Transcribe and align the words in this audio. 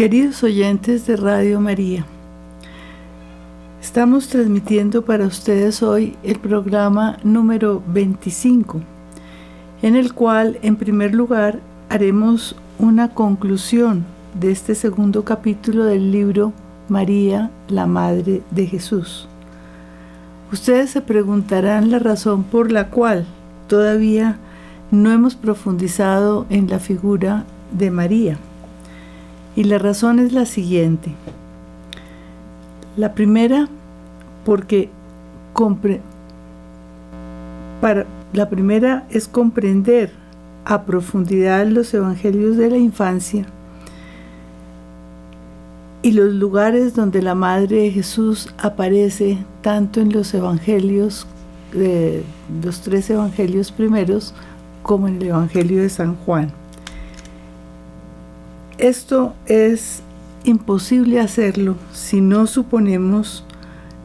Queridos 0.00 0.42
oyentes 0.42 1.06
de 1.06 1.14
Radio 1.14 1.60
María, 1.60 2.06
estamos 3.82 4.28
transmitiendo 4.28 5.04
para 5.04 5.26
ustedes 5.26 5.82
hoy 5.82 6.16
el 6.22 6.38
programa 6.38 7.18
número 7.22 7.82
25, 7.86 8.80
en 9.82 9.96
el 9.96 10.14
cual 10.14 10.58
en 10.62 10.76
primer 10.76 11.14
lugar 11.14 11.60
haremos 11.90 12.56
una 12.78 13.12
conclusión 13.12 14.06
de 14.32 14.52
este 14.52 14.74
segundo 14.74 15.26
capítulo 15.26 15.84
del 15.84 16.10
libro 16.10 16.54
María, 16.88 17.50
la 17.68 17.84
Madre 17.86 18.40
de 18.50 18.66
Jesús. 18.66 19.28
Ustedes 20.50 20.88
se 20.88 21.02
preguntarán 21.02 21.90
la 21.90 21.98
razón 21.98 22.44
por 22.44 22.72
la 22.72 22.88
cual 22.88 23.26
todavía 23.68 24.38
no 24.90 25.12
hemos 25.12 25.34
profundizado 25.34 26.46
en 26.48 26.70
la 26.70 26.78
figura 26.78 27.44
de 27.70 27.90
María. 27.90 28.38
Y 29.56 29.64
la 29.64 29.78
razón 29.78 30.18
es 30.18 30.32
la 30.32 30.46
siguiente. 30.46 31.12
La 32.96 33.14
primera, 33.14 33.68
porque 34.44 34.88
para, 37.80 38.06
la 38.32 38.48
primera 38.48 39.06
es 39.10 39.28
comprender 39.28 40.12
a 40.64 40.82
profundidad 40.82 41.66
los 41.66 41.92
evangelios 41.92 42.56
de 42.56 42.70
la 42.70 42.78
infancia 42.78 43.46
y 46.02 46.12
los 46.12 46.32
lugares 46.32 46.94
donde 46.94 47.22
la 47.22 47.34
Madre 47.34 47.82
de 47.82 47.90
Jesús 47.90 48.48
aparece 48.58 49.38
tanto 49.60 50.00
en 50.00 50.12
los 50.12 50.32
evangelios, 50.32 51.26
de 51.72 52.22
los 52.62 52.80
tres 52.80 53.10
evangelios 53.10 53.70
primeros, 53.70 54.34
como 54.82 55.08
en 55.08 55.16
el 55.16 55.28
Evangelio 55.28 55.82
de 55.82 55.90
San 55.90 56.16
Juan. 56.16 56.50
Esto 58.80 59.34
es 59.44 60.00
imposible 60.44 61.20
hacerlo 61.20 61.76
si 61.92 62.22
no 62.22 62.46
suponemos 62.46 63.44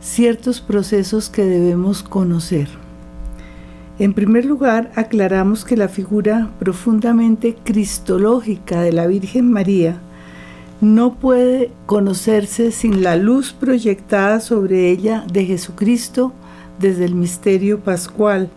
ciertos 0.01 0.59
procesos 0.59 1.29
que 1.29 1.45
debemos 1.45 2.03
conocer. 2.03 2.67
En 3.99 4.13
primer 4.13 4.43
lugar, 4.43 4.91
aclaramos 4.97 5.63
que 5.63 5.77
la 5.77 5.87
figura 5.87 6.51
profundamente 6.59 7.55
cristológica 7.63 8.81
de 8.81 8.91
la 8.91 9.07
Virgen 9.07 9.49
María 9.49 10.01
no 10.81 11.13
puede 11.15 11.71
conocerse 11.85 12.73
sin 12.73 13.01
la 13.01 13.15
luz 13.15 13.53
proyectada 13.53 14.41
sobre 14.41 14.89
ella 14.91 15.25
de 15.31 15.45
Jesucristo 15.45 16.33
desde 16.81 17.05
el 17.05 17.15
misterio 17.15 17.79
pascual, 17.79 18.49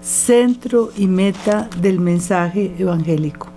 centro 0.00 0.88
y 0.96 1.06
meta 1.06 1.68
del 1.82 2.00
mensaje 2.00 2.74
evangélico. 2.78 3.55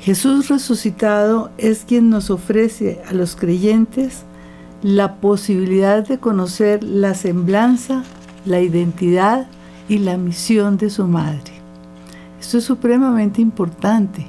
Jesús 0.00 0.48
resucitado 0.48 1.50
es 1.58 1.84
quien 1.84 2.08
nos 2.08 2.30
ofrece 2.30 3.02
a 3.06 3.12
los 3.12 3.36
creyentes 3.36 4.22
la 4.82 5.16
posibilidad 5.16 6.06
de 6.06 6.18
conocer 6.18 6.82
la 6.82 7.12
semblanza, 7.12 8.02
la 8.46 8.60
identidad 8.60 9.46
y 9.90 9.98
la 9.98 10.16
misión 10.16 10.78
de 10.78 10.88
su 10.88 11.06
madre. 11.06 11.52
Esto 12.40 12.56
es 12.56 12.64
supremamente 12.64 13.42
importante 13.42 14.26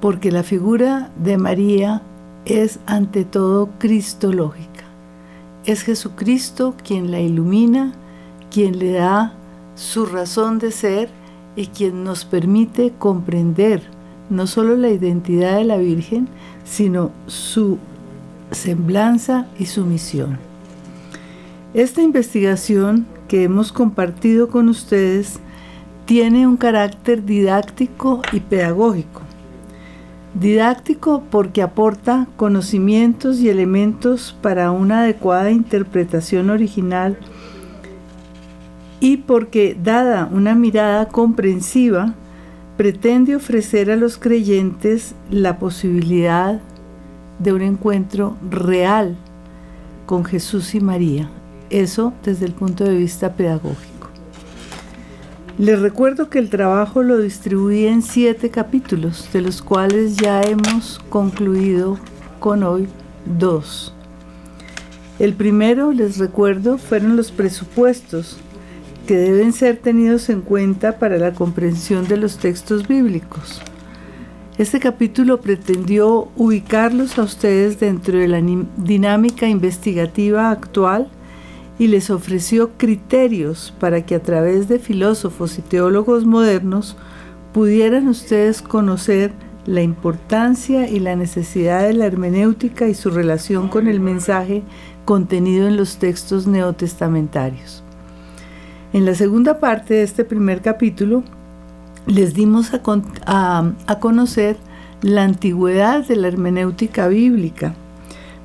porque 0.00 0.32
la 0.32 0.42
figura 0.42 1.10
de 1.22 1.38
María 1.38 2.02
es 2.44 2.80
ante 2.86 3.24
todo 3.24 3.70
cristológica. 3.78 4.82
Es 5.64 5.82
Jesucristo 5.82 6.74
quien 6.82 7.12
la 7.12 7.20
ilumina, 7.20 7.92
quien 8.50 8.80
le 8.80 8.94
da 8.94 9.34
su 9.76 10.06
razón 10.06 10.58
de 10.58 10.72
ser 10.72 11.08
y 11.54 11.68
quien 11.68 12.02
nos 12.02 12.24
permite 12.24 12.92
comprender 12.98 13.91
no 14.32 14.46
solo 14.46 14.76
la 14.76 14.88
identidad 14.88 15.58
de 15.58 15.64
la 15.64 15.76
Virgen, 15.76 16.28
sino 16.64 17.12
su 17.26 17.78
semblanza 18.50 19.46
y 19.58 19.66
su 19.66 19.84
misión. 19.84 20.38
Esta 21.74 22.02
investigación 22.02 23.06
que 23.28 23.44
hemos 23.44 23.72
compartido 23.72 24.48
con 24.48 24.68
ustedes 24.68 25.38
tiene 26.06 26.46
un 26.46 26.56
carácter 26.56 27.24
didáctico 27.24 28.22
y 28.32 28.40
pedagógico. 28.40 29.22
Didáctico 30.34 31.22
porque 31.30 31.62
aporta 31.62 32.26
conocimientos 32.36 33.40
y 33.40 33.50
elementos 33.50 34.36
para 34.40 34.70
una 34.70 35.00
adecuada 35.00 35.50
interpretación 35.50 36.50
original 36.50 37.18
y 39.00 39.18
porque, 39.18 39.76
dada 39.82 40.28
una 40.32 40.54
mirada 40.54 41.08
comprensiva, 41.08 42.14
pretende 42.76 43.36
ofrecer 43.36 43.90
a 43.90 43.96
los 43.96 44.18
creyentes 44.18 45.14
la 45.30 45.58
posibilidad 45.58 46.60
de 47.38 47.52
un 47.52 47.62
encuentro 47.62 48.36
real 48.50 49.16
con 50.06 50.24
Jesús 50.24 50.74
y 50.74 50.80
María. 50.80 51.28
Eso 51.70 52.12
desde 52.24 52.46
el 52.46 52.52
punto 52.52 52.84
de 52.84 52.96
vista 52.96 53.34
pedagógico. 53.34 53.92
Les 55.58 55.78
recuerdo 55.80 56.30
que 56.30 56.38
el 56.38 56.48
trabajo 56.48 57.02
lo 57.02 57.18
distribuí 57.18 57.86
en 57.86 58.02
siete 58.02 58.50
capítulos, 58.50 59.28
de 59.32 59.42
los 59.42 59.60
cuales 59.60 60.16
ya 60.16 60.42
hemos 60.42 60.98
concluido 61.10 61.98
con 62.40 62.62
hoy 62.62 62.88
dos. 63.38 63.94
El 65.18 65.34
primero, 65.34 65.92
les 65.92 66.18
recuerdo, 66.18 66.78
fueron 66.78 67.16
los 67.16 67.30
presupuestos 67.30 68.38
que 69.02 69.16
deben 69.16 69.52
ser 69.52 69.76
tenidos 69.76 70.28
en 70.28 70.40
cuenta 70.40 70.98
para 70.98 71.18
la 71.18 71.32
comprensión 71.32 72.06
de 72.08 72.16
los 72.16 72.38
textos 72.38 72.88
bíblicos. 72.88 73.60
Este 74.58 74.80
capítulo 74.80 75.40
pretendió 75.40 76.28
ubicarlos 76.36 77.18
a 77.18 77.22
ustedes 77.22 77.80
dentro 77.80 78.18
de 78.18 78.28
la 78.28 78.40
dinámica 78.76 79.48
investigativa 79.48 80.50
actual 80.50 81.08
y 81.78 81.86
les 81.88 82.10
ofreció 82.10 82.72
criterios 82.76 83.74
para 83.80 84.04
que 84.04 84.14
a 84.14 84.22
través 84.22 84.68
de 84.68 84.78
filósofos 84.78 85.58
y 85.58 85.62
teólogos 85.62 86.26
modernos 86.26 86.96
pudieran 87.52 88.08
ustedes 88.08 88.62
conocer 88.62 89.32
la 89.66 89.82
importancia 89.82 90.88
y 90.88 91.00
la 91.00 91.16
necesidad 91.16 91.82
de 91.82 91.94
la 91.94 92.06
hermenéutica 92.06 92.88
y 92.88 92.94
su 92.94 93.10
relación 93.10 93.68
con 93.68 93.86
el 93.86 94.00
mensaje 94.00 94.62
contenido 95.04 95.66
en 95.66 95.76
los 95.76 95.96
textos 95.96 96.46
neotestamentarios. 96.46 97.81
En 98.92 99.06
la 99.06 99.14
segunda 99.14 99.58
parte 99.58 99.94
de 99.94 100.02
este 100.02 100.22
primer 100.22 100.60
capítulo 100.60 101.22
les 102.06 102.34
dimos 102.34 102.72
a, 102.74 103.72
conocer 104.00 104.58
la 105.00 105.24
antigüedad 105.24 106.06
de 106.06 106.16
la 106.16 106.28
hermenéutica 106.28 107.08
bíblica, 107.08 107.74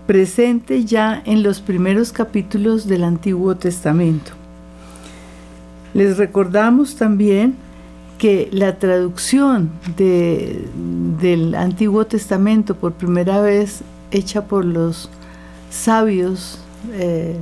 presente 0.06 0.86
ya 0.86 1.22
en 1.26 1.44
los 1.44 1.60
primeros 1.60 2.14
capítulos 2.14 2.88
del 2.88 3.04
Antiguo 3.04 3.58
Testamento. 3.58 4.32
Les 5.94 6.18
recordamos 6.18 6.96
también 6.96 7.56
que 8.18 8.48
la 8.54 8.80
traducción 8.80 9.70
del 9.98 11.56
Antiguo 11.56 12.06
Testamento 12.06 12.74
por 12.76 12.94
primera 12.94 13.42
vez 13.42 13.82
hecha 14.12 14.46
por 14.46 14.64
los 14.64 15.10
sabios 15.70 16.62
eh, 16.94 17.36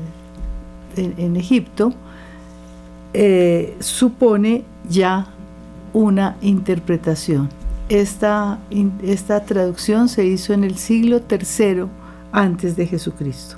en 0.95 1.35
Egipto 1.35 1.93
eh, 3.17 3.77
supone 3.79 4.65
ya 4.89 5.27
una 5.93 6.35
interpretación. 6.41 7.47
Esta, 7.87 8.59
esta 9.03 9.45
traducción 9.45 10.09
se 10.09 10.25
hizo 10.25 10.51
en 10.51 10.65
el 10.65 10.75
siglo 10.75 11.21
III 11.29 11.85
antes 12.33 12.75
de 12.75 12.87
Jesucristo. 12.87 13.55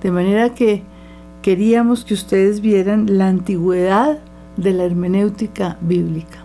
De 0.00 0.12
manera 0.12 0.54
que 0.54 0.82
queríamos 1.42 2.04
que 2.04 2.14
ustedes 2.14 2.60
vieran 2.60 3.18
la 3.18 3.26
antigüedad 3.26 4.20
de 4.56 4.72
la 4.72 4.84
hermenéutica 4.84 5.78
bíblica. 5.80 6.44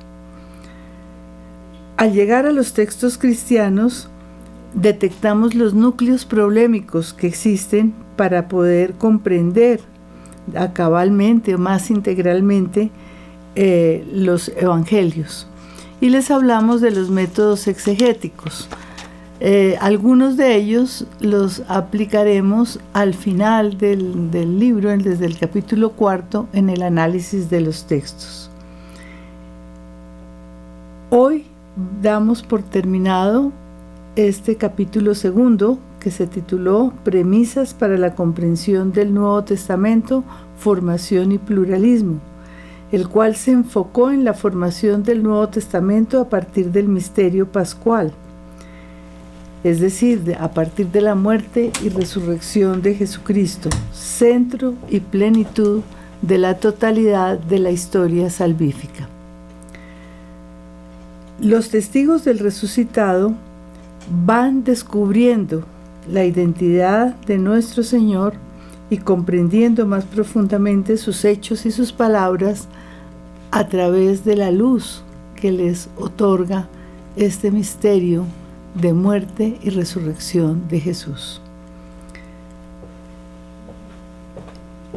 Al 1.96 2.12
llegar 2.12 2.48
a 2.48 2.52
los 2.52 2.74
textos 2.74 3.20
cristianos, 3.20 4.10
detectamos 4.74 5.54
los 5.54 5.76
núcleos 5.76 6.26
problemáticos 6.26 7.14
que 7.14 7.28
existen 7.28 7.94
para 8.16 8.48
poder 8.48 8.94
comprender 8.94 9.82
acabalmente 10.56 11.56
o 11.56 11.58
más 11.58 11.90
integralmente 11.90 12.90
eh, 13.56 14.08
los 14.14 14.50
evangelios. 14.50 15.48
Y 16.00 16.10
les 16.10 16.30
hablamos 16.30 16.82
de 16.82 16.92
los 16.92 17.10
métodos 17.10 17.68
exegéticos. 17.68 18.70
Eh, 19.40 19.78
algunos 19.82 20.36
de 20.38 20.56
ellos 20.56 21.06
los 21.20 21.64
aplicaremos 21.68 22.80
al 22.94 23.14
final 23.14 23.78
del, 23.78 24.32
del 24.32 24.60
libro, 24.60 24.96
desde 24.98 25.26
el 25.26 25.38
capítulo 25.38 25.92
cuarto, 25.92 26.48
en 26.54 26.70
el 26.70 26.82
análisis 26.82 27.50
de 27.50 27.62
los 27.62 27.86
textos. 27.86 28.50
Hoy 31.10 31.46
damos 32.02 32.44
por 32.44 32.64
terminado 32.64 33.52
este 34.16 34.56
capítulo 34.56 35.14
segundo 35.14 35.80
que 36.08 36.12
se 36.12 36.26
tituló 36.26 36.94
Premisas 37.04 37.74
para 37.74 37.98
la 37.98 38.16
comprensión 38.16 38.94
del 38.94 39.14
Nuevo 39.14 39.44
Testamento, 39.44 40.24
formación 40.58 41.34
y 41.34 41.38
pluralismo, 41.38 42.22
el 42.94 43.10
cual 43.10 43.36
se 43.36 43.52
enfocó 43.52 44.10
en 44.10 44.24
la 44.24 44.34
formación 44.34 45.04
del 45.04 45.22
Nuevo 45.22 45.50
Testamento 45.50 46.22
a 46.22 46.30
partir 46.30 46.72
del 46.72 46.88
misterio 46.88 47.52
pascual. 47.52 48.14
es 49.66 49.82
decir, 49.82 50.38
a 50.40 50.48
partir 50.52 50.88
de 50.92 51.02
la 51.02 51.16
muerte 51.16 51.74
y 51.84 51.90
resurrección 51.90 52.82
de 52.82 52.96
Jesucristo, 52.96 53.70
centro 53.92 54.76
y 54.88 55.02
plenitud 55.02 55.82
de 56.22 56.38
la 56.38 56.54
totalidad 56.56 57.38
de 57.38 57.60
la 57.60 57.72
historia 57.72 58.30
salvífica. 58.30 59.10
Los 61.42 61.70
testigos 61.70 62.24
del 62.24 62.40
resucitado 62.40 63.34
van 64.26 64.64
descubriendo 64.64 65.66
la 66.10 66.26
identidad 66.26 67.16
de 67.26 67.38
nuestro 67.38 67.84
Señor 67.84 68.34
y 68.90 68.98
comprendiendo 68.98 69.86
más 69.86 70.06
profundamente 70.06 70.98
sus 70.98 71.26
hechos 71.26 71.66
y 71.66 71.72
sus 71.72 71.92
palabras 71.92 72.68
a 73.52 73.68
través 73.68 74.24
de 74.24 74.36
la 74.36 74.52
luz 74.52 75.04
que 75.36 75.52
les 75.52 75.90
otorga 75.98 76.68
este 77.16 77.52
misterio 77.52 78.26
de 78.76 78.94
muerte 78.94 79.58
y 79.62 79.70
resurrección 79.70 80.68
de 80.68 80.80
Jesús. 80.80 81.42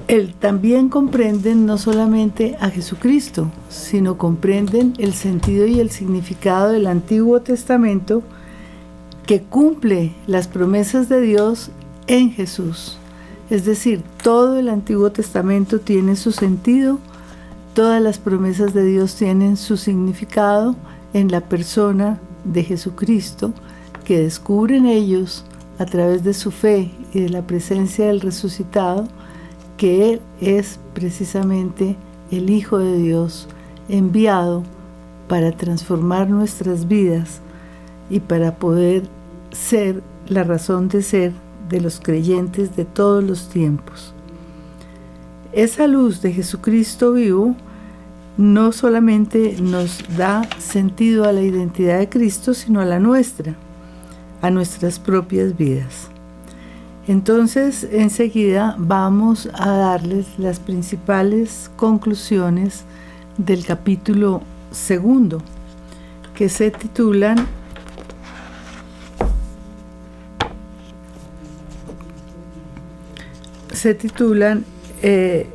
Él 0.09 0.35
también 0.39 0.89
comprenden 0.89 1.67
no 1.67 1.79
solamente 1.79 2.57
a 2.61 2.69
Jesucristo, 2.71 3.51
sino 3.69 4.19
comprenden 4.19 4.95
el 4.99 5.13
sentido 5.13 5.67
y 5.67 5.79
el 5.79 5.91
significado 5.91 6.73
del 6.73 6.89
Antiguo 6.89 7.41
Testamento 7.43 8.23
que 9.31 9.43
cumple 9.43 10.13
las 10.27 10.49
promesas 10.49 11.09
de 11.09 11.21
Dios 11.21 11.71
en 12.09 12.33
Jesús. 12.33 12.99
Es 13.49 13.65
decir, 13.65 14.03
todo 14.25 14.59
el 14.59 14.69
Antiguo 14.69 15.13
Testamento 15.13 15.79
tiene 15.79 16.17
su 16.17 16.33
sentido, 16.33 16.99
todas 17.73 18.03
las 18.03 18.19
promesas 18.19 18.75
de 18.75 18.85
Dios 18.85 19.15
tienen 19.15 19.57
su 19.57 19.77
significado 19.77 20.75
en 21.15 21.31
la 21.31 21.43
persona 21.43 22.19
de 22.43 22.65
Jesucristo, 22.65 23.53
que 24.05 24.19
descubren 24.19 24.85
ellos 24.85 25.45
a 25.79 25.87
través 25.87 26.25
de 26.25 26.35
su 26.35 26.51
fe 26.51 26.91
y 27.15 27.21
de 27.21 27.29
la 27.29 27.43
presencia 27.43 28.09
del 28.09 28.23
resucitado, 28.23 29.07
que 29.77 30.15
Él 30.15 30.21
es 30.41 30.81
precisamente 30.93 31.95
el 32.33 32.51
Hijo 32.51 32.79
de 32.79 32.99
Dios 32.99 33.47
enviado 33.89 34.65
para 35.29 35.53
transformar 35.53 36.29
nuestras 36.29 36.89
vidas 36.89 37.41
y 38.11 38.19
para 38.19 38.57
poder 38.57 39.05
ser 39.53 40.03
la 40.29 40.45
razón 40.45 40.89
de 40.89 41.03
ser 41.03 41.33
de 41.69 41.81
los 41.81 42.01
creyentes 42.01 42.77
de 42.77 42.85
todos 42.85 43.23
los 43.23 43.49
tiempos. 43.49 44.15
Esa 45.53 45.87
luz 45.87 46.23
de 46.23 46.33
Jesucristo 46.33 47.13
vivo 47.13 47.57
no 48.37 48.73
solamente 48.73 49.57
nos 49.61 50.03
da 50.17 50.49
sentido 50.59 51.25
a 51.25 51.33
la 51.33 51.43
identidad 51.43 51.99
de 51.99 52.09
Cristo, 52.09 52.55
sino 52.55 52.81
a 52.81 52.85
la 52.85 52.99
nuestra, 52.99 53.55
a 54.41 54.51
nuestras 54.51 54.99
propias 54.99 55.57
vidas. 55.57 56.09
Entonces, 57.07 57.87
enseguida 57.91 58.77
vamos 58.79 59.49
a 59.55 59.71
darles 59.71 60.27
las 60.39 60.61
principales 60.61 61.71
conclusiones 61.77 62.85
del 63.37 63.65
capítulo 63.65 64.43
segundo, 64.71 65.43
que 66.35 66.49
se 66.49 66.71
titulan 66.71 67.47
se 73.81 73.95
titulan 73.95 74.67
eh, 75.03 75.47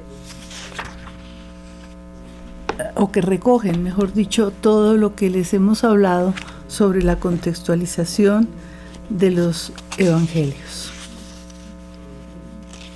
o 2.95 3.11
que 3.11 3.21
recogen, 3.21 3.83
mejor 3.83 4.13
dicho, 4.13 4.51
todo 4.61 4.97
lo 4.97 5.13
que 5.13 5.29
les 5.29 5.53
hemos 5.53 5.83
hablado 5.83 6.33
sobre 6.67 7.03
la 7.03 7.19
contextualización 7.19 8.47
de 9.09 9.29
los 9.29 9.73
evangelios 9.99 10.91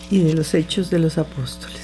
y 0.10 0.24
de 0.24 0.34
los 0.34 0.56
hechos 0.56 0.90
de 0.90 0.98
los 0.98 1.20
apóstoles. 1.20 1.79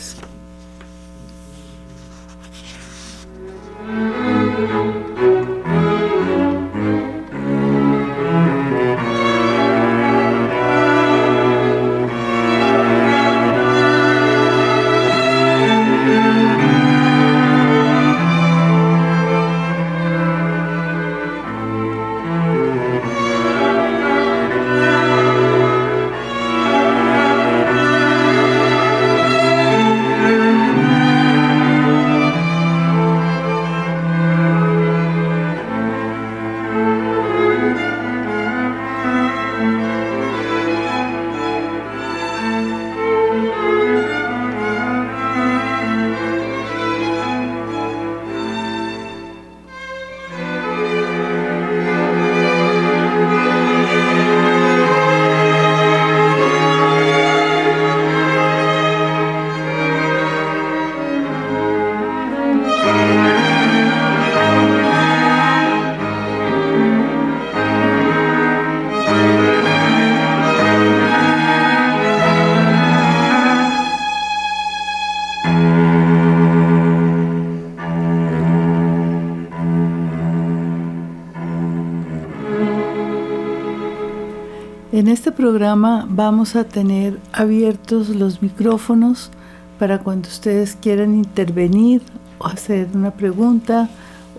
Programa 85.46 86.08
vamos 86.10 86.56
a 86.56 86.64
tener 86.64 87.20
abiertos 87.32 88.10
los 88.10 88.42
micrófonos 88.42 89.30
para 89.78 90.00
cuando 90.00 90.28
ustedes 90.28 90.76
quieran 90.76 91.14
intervenir 91.14 92.02
o 92.40 92.48
hacer 92.48 92.88
una 92.96 93.12
pregunta 93.12 93.88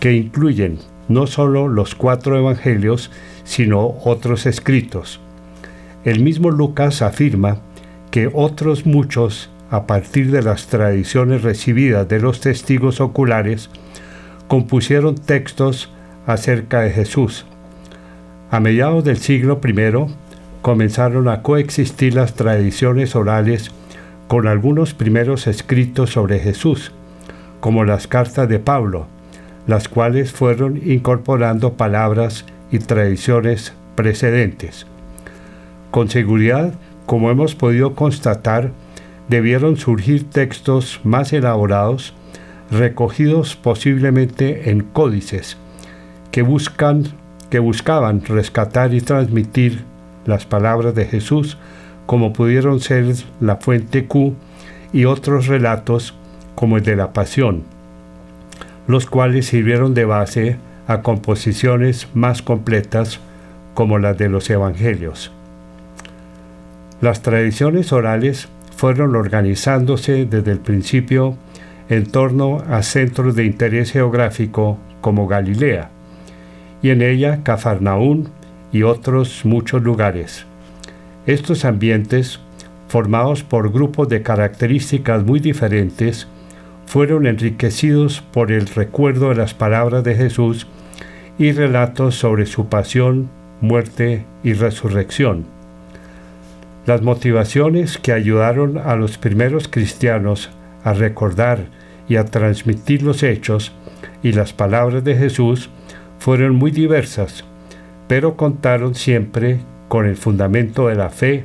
que 0.00 0.12
incluyen 0.12 0.78
no 1.08 1.26
solo 1.26 1.68
los 1.68 1.94
cuatro 1.94 2.38
evangelios, 2.38 3.10
sino 3.44 3.94
otros 4.04 4.46
escritos. 4.46 5.20
El 6.04 6.20
mismo 6.20 6.50
Lucas 6.50 7.02
afirma 7.02 7.58
que 8.10 8.30
otros 8.32 8.86
muchos, 8.86 9.50
a 9.70 9.86
partir 9.86 10.30
de 10.30 10.42
las 10.42 10.66
tradiciones 10.66 11.42
recibidas 11.42 12.08
de 12.08 12.20
los 12.20 12.40
testigos 12.40 13.00
oculares, 13.00 13.70
compusieron 14.48 15.14
textos 15.14 15.90
acerca 16.26 16.80
de 16.80 16.90
Jesús, 16.90 17.46
a 18.54 18.60
mediados 18.60 19.02
del 19.02 19.16
siglo 19.16 19.60
I, 19.64 20.14
comenzaron 20.62 21.26
a 21.26 21.42
coexistir 21.42 22.14
las 22.14 22.34
tradiciones 22.34 23.16
orales 23.16 23.72
con 24.28 24.46
algunos 24.46 24.94
primeros 24.94 25.48
escritos 25.48 26.10
sobre 26.10 26.38
Jesús, 26.38 26.92
como 27.58 27.84
las 27.84 28.06
cartas 28.06 28.48
de 28.48 28.60
Pablo, 28.60 29.08
las 29.66 29.88
cuales 29.88 30.30
fueron 30.30 30.80
incorporando 30.88 31.72
palabras 31.72 32.44
y 32.70 32.78
tradiciones 32.78 33.72
precedentes. 33.96 34.86
Con 35.90 36.08
seguridad, 36.08 36.74
como 37.06 37.32
hemos 37.32 37.56
podido 37.56 37.96
constatar, 37.96 38.70
debieron 39.28 39.76
surgir 39.78 40.30
textos 40.30 41.00
más 41.02 41.32
elaborados, 41.32 42.14
recogidos 42.70 43.56
posiblemente 43.56 44.70
en 44.70 44.82
códices, 44.82 45.56
que, 46.30 46.42
buscan, 46.42 47.14
que 47.50 47.58
buscaban 47.58 48.24
rescatar 48.24 48.94
y 48.94 49.00
transmitir 49.00 49.84
las 50.26 50.46
palabras 50.46 50.94
de 50.94 51.04
Jesús, 51.06 51.58
como 52.06 52.32
pudieron 52.32 52.80
ser 52.80 53.14
la 53.40 53.56
fuente 53.56 54.06
Q 54.06 54.34
y 54.92 55.04
otros 55.04 55.46
relatos 55.46 56.14
como 56.54 56.76
el 56.76 56.84
de 56.84 56.96
la 56.96 57.12
Pasión, 57.12 57.64
los 58.86 59.06
cuales 59.06 59.46
sirvieron 59.46 59.94
de 59.94 60.04
base 60.04 60.56
a 60.86 61.02
composiciones 61.02 62.08
más 62.14 62.42
completas 62.42 63.20
como 63.74 63.98
las 63.98 64.16
de 64.18 64.28
los 64.28 64.48
Evangelios. 64.50 65.32
Las 67.00 67.22
tradiciones 67.22 67.92
orales 67.92 68.48
fueron 68.76 69.16
organizándose 69.16 70.26
desde 70.26 70.52
el 70.52 70.58
principio 70.58 71.36
en 71.88 72.06
torno 72.06 72.62
a 72.68 72.82
centros 72.82 73.34
de 73.34 73.44
interés 73.44 73.92
geográfico 73.92 74.78
como 75.00 75.26
Galilea, 75.26 75.90
y 76.84 76.90
en 76.90 77.00
ella 77.00 77.40
Cafarnaún 77.42 78.28
y 78.70 78.82
otros 78.82 79.46
muchos 79.46 79.82
lugares. 79.82 80.44
Estos 81.24 81.64
ambientes, 81.64 82.40
formados 82.88 83.42
por 83.42 83.72
grupos 83.72 84.10
de 84.10 84.20
características 84.20 85.24
muy 85.24 85.40
diferentes, 85.40 86.28
fueron 86.84 87.26
enriquecidos 87.26 88.20
por 88.20 88.52
el 88.52 88.66
recuerdo 88.66 89.30
de 89.30 89.36
las 89.36 89.54
palabras 89.54 90.04
de 90.04 90.14
Jesús 90.14 90.66
y 91.38 91.52
relatos 91.52 92.16
sobre 92.16 92.44
su 92.44 92.68
pasión, 92.68 93.30
muerte 93.62 94.26
y 94.42 94.52
resurrección. 94.52 95.46
Las 96.84 97.00
motivaciones 97.00 97.96
que 97.96 98.12
ayudaron 98.12 98.76
a 98.76 98.94
los 98.94 99.16
primeros 99.16 99.68
cristianos 99.68 100.50
a 100.84 100.92
recordar 100.92 101.60
y 102.10 102.16
a 102.16 102.26
transmitir 102.26 103.02
los 103.02 103.22
hechos 103.22 103.72
y 104.22 104.32
las 104.32 104.52
palabras 104.52 105.02
de 105.02 105.16
Jesús 105.16 105.70
fueron 106.24 106.54
muy 106.54 106.70
diversas 106.70 107.44
pero 108.08 108.34
contaron 108.34 108.94
siempre 108.94 109.60
con 109.88 110.06
el 110.06 110.16
fundamento 110.16 110.88
de 110.88 110.94
la 110.94 111.10
fe 111.10 111.44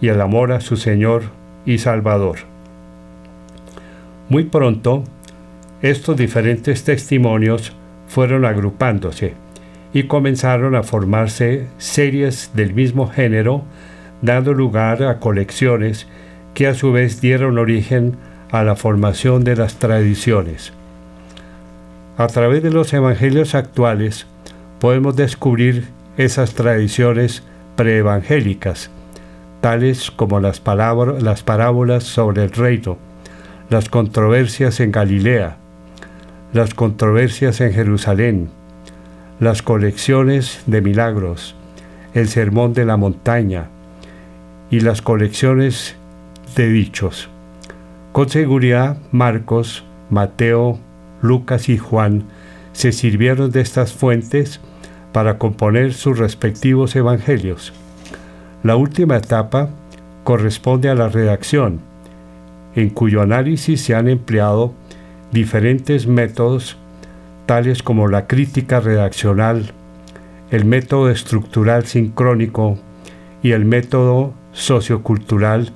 y 0.00 0.08
el 0.08 0.20
amor 0.20 0.52
a 0.52 0.60
su 0.60 0.76
Señor 0.76 1.24
y 1.66 1.78
Salvador. 1.78 2.38
Muy 4.28 4.44
pronto, 4.44 5.02
estos 5.80 6.16
diferentes 6.16 6.84
testimonios 6.84 7.72
fueron 8.06 8.44
agrupándose 8.44 9.34
y 9.92 10.04
comenzaron 10.04 10.74
a 10.74 10.82
formarse 10.82 11.66
series 11.78 12.50
del 12.54 12.74
mismo 12.74 13.08
género, 13.08 13.64
dando 14.22 14.54
lugar 14.54 15.02
a 15.02 15.18
colecciones 15.18 16.06
que 16.54 16.68
a 16.68 16.74
su 16.74 16.92
vez 16.92 17.20
dieron 17.20 17.58
origen 17.58 18.16
a 18.52 18.62
la 18.62 18.76
formación 18.76 19.42
de 19.42 19.56
las 19.56 19.80
tradiciones. 19.80 20.72
A 22.18 22.26
través 22.26 22.62
de 22.62 22.70
los 22.70 22.92
evangelios 22.92 23.54
actuales, 23.54 24.26
podemos 24.80 25.16
descubrir 25.16 25.88
esas 26.18 26.54
tradiciones 26.54 27.42
preevangélicas, 27.74 28.90
tales 29.62 30.10
como 30.10 30.38
las, 30.38 30.60
las 31.20 31.42
parábolas 31.42 32.04
sobre 32.04 32.44
el 32.44 32.50
reino, 32.50 32.98
las 33.70 33.88
controversias 33.88 34.80
en 34.80 34.92
Galilea, 34.92 35.56
las 36.52 36.74
controversias 36.74 37.62
en 37.62 37.72
Jerusalén, 37.72 38.50
las 39.40 39.62
colecciones 39.62 40.62
de 40.66 40.82
milagros, 40.82 41.54
el 42.12 42.28
sermón 42.28 42.74
de 42.74 42.84
la 42.84 42.98
montaña 42.98 43.68
y 44.70 44.80
las 44.80 45.00
colecciones 45.00 45.96
de 46.56 46.68
dichos. 46.68 47.30
Con 48.12 48.28
seguridad, 48.28 48.98
Marcos, 49.12 49.84
Mateo, 50.10 50.78
Lucas 51.22 51.68
y 51.68 51.78
Juan 51.78 52.24
se 52.72 52.92
sirvieron 52.92 53.50
de 53.50 53.60
estas 53.60 53.92
fuentes 53.92 54.60
para 55.12 55.38
componer 55.38 55.94
sus 55.94 56.18
respectivos 56.18 56.96
evangelios. 56.96 57.72
La 58.62 58.76
última 58.76 59.16
etapa 59.16 59.70
corresponde 60.24 60.88
a 60.88 60.94
la 60.94 61.08
redacción, 61.08 61.80
en 62.74 62.90
cuyo 62.90 63.22
análisis 63.22 63.82
se 63.82 63.94
han 63.94 64.08
empleado 64.08 64.72
diferentes 65.32 66.06
métodos, 66.06 66.76
tales 67.46 67.82
como 67.82 68.08
la 68.08 68.26
crítica 68.26 68.80
redaccional, 68.80 69.72
el 70.50 70.64
método 70.64 71.10
estructural 71.10 71.86
sincrónico 71.86 72.78
y 73.42 73.52
el 73.52 73.64
método 73.64 74.34
sociocultural, 74.52 75.72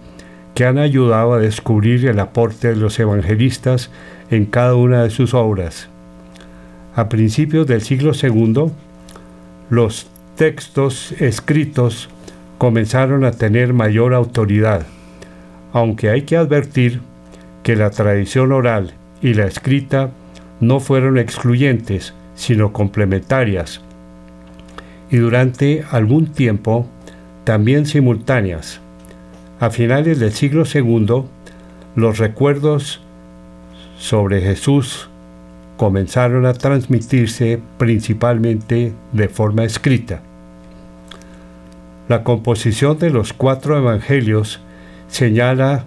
que 0.54 0.64
han 0.64 0.78
ayudado 0.78 1.34
a 1.34 1.38
descubrir 1.38 2.06
el 2.06 2.18
aporte 2.18 2.68
de 2.68 2.76
los 2.76 2.98
evangelistas 2.98 3.90
en 4.30 4.46
cada 4.46 4.74
una 4.74 5.02
de 5.02 5.10
sus 5.10 5.34
obras. 5.34 5.88
A 6.94 7.08
principios 7.08 7.66
del 7.66 7.82
siglo 7.82 8.12
II, 8.20 8.70
los 9.70 10.08
textos 10.36 11.12
escritos 11.20 12.08
comenzaron 12.58 13.24
a 13.24 13.32
tener 13.32 13.72
mayor 13.72 14.14
autoridad, 14.14 14.86
aunque 15.72 16.10
hay 16.10 16.22
que 16.22 16.36
advertir 16.36 17.00
que 17.62 17.76
la 17.76 17.90
tradición 17.90 18.52
oral 18.52 18.94
y 19.20 19.34
la 19.34 19.46
escrita 19.46 20.10
no 20.60 20.80
fueron 20.80 21.18
excluyentes, 21.18 22.14
sino 22.34 22.72
complementarias, 22.72 23.80
y 25.10 25.16
durante 25.18 25.84
algún 25.90 26.26
tiempo 26.32 26.86
también 27.44 27.86
simultáneas. 27.86 28.80
A 29.60 29.70
finales 29.70 30.18
del 30.18 30.32
siglo 30.32 30.64
II, 30.72 31.24
los 31.94 32.18
recuerdos 32.18 33.00
sobre 33.98 34.40
Jesús 34.40 35.08
comenzaron 35.76 36.46
a 36.46 36.54
transmitirse 36.54 37.60
principalmente 37.78 38.92
de 39.12 39.28
forma 39.28 39.64
escrita. 39.64 40.20
La 42.08 42.22
composición 42.22 42.98
de 42.98 43.10
los 43.10 43.32
cuatro 43.32 43.76
evangelios 43.76 44.60
señala 45.08 45.84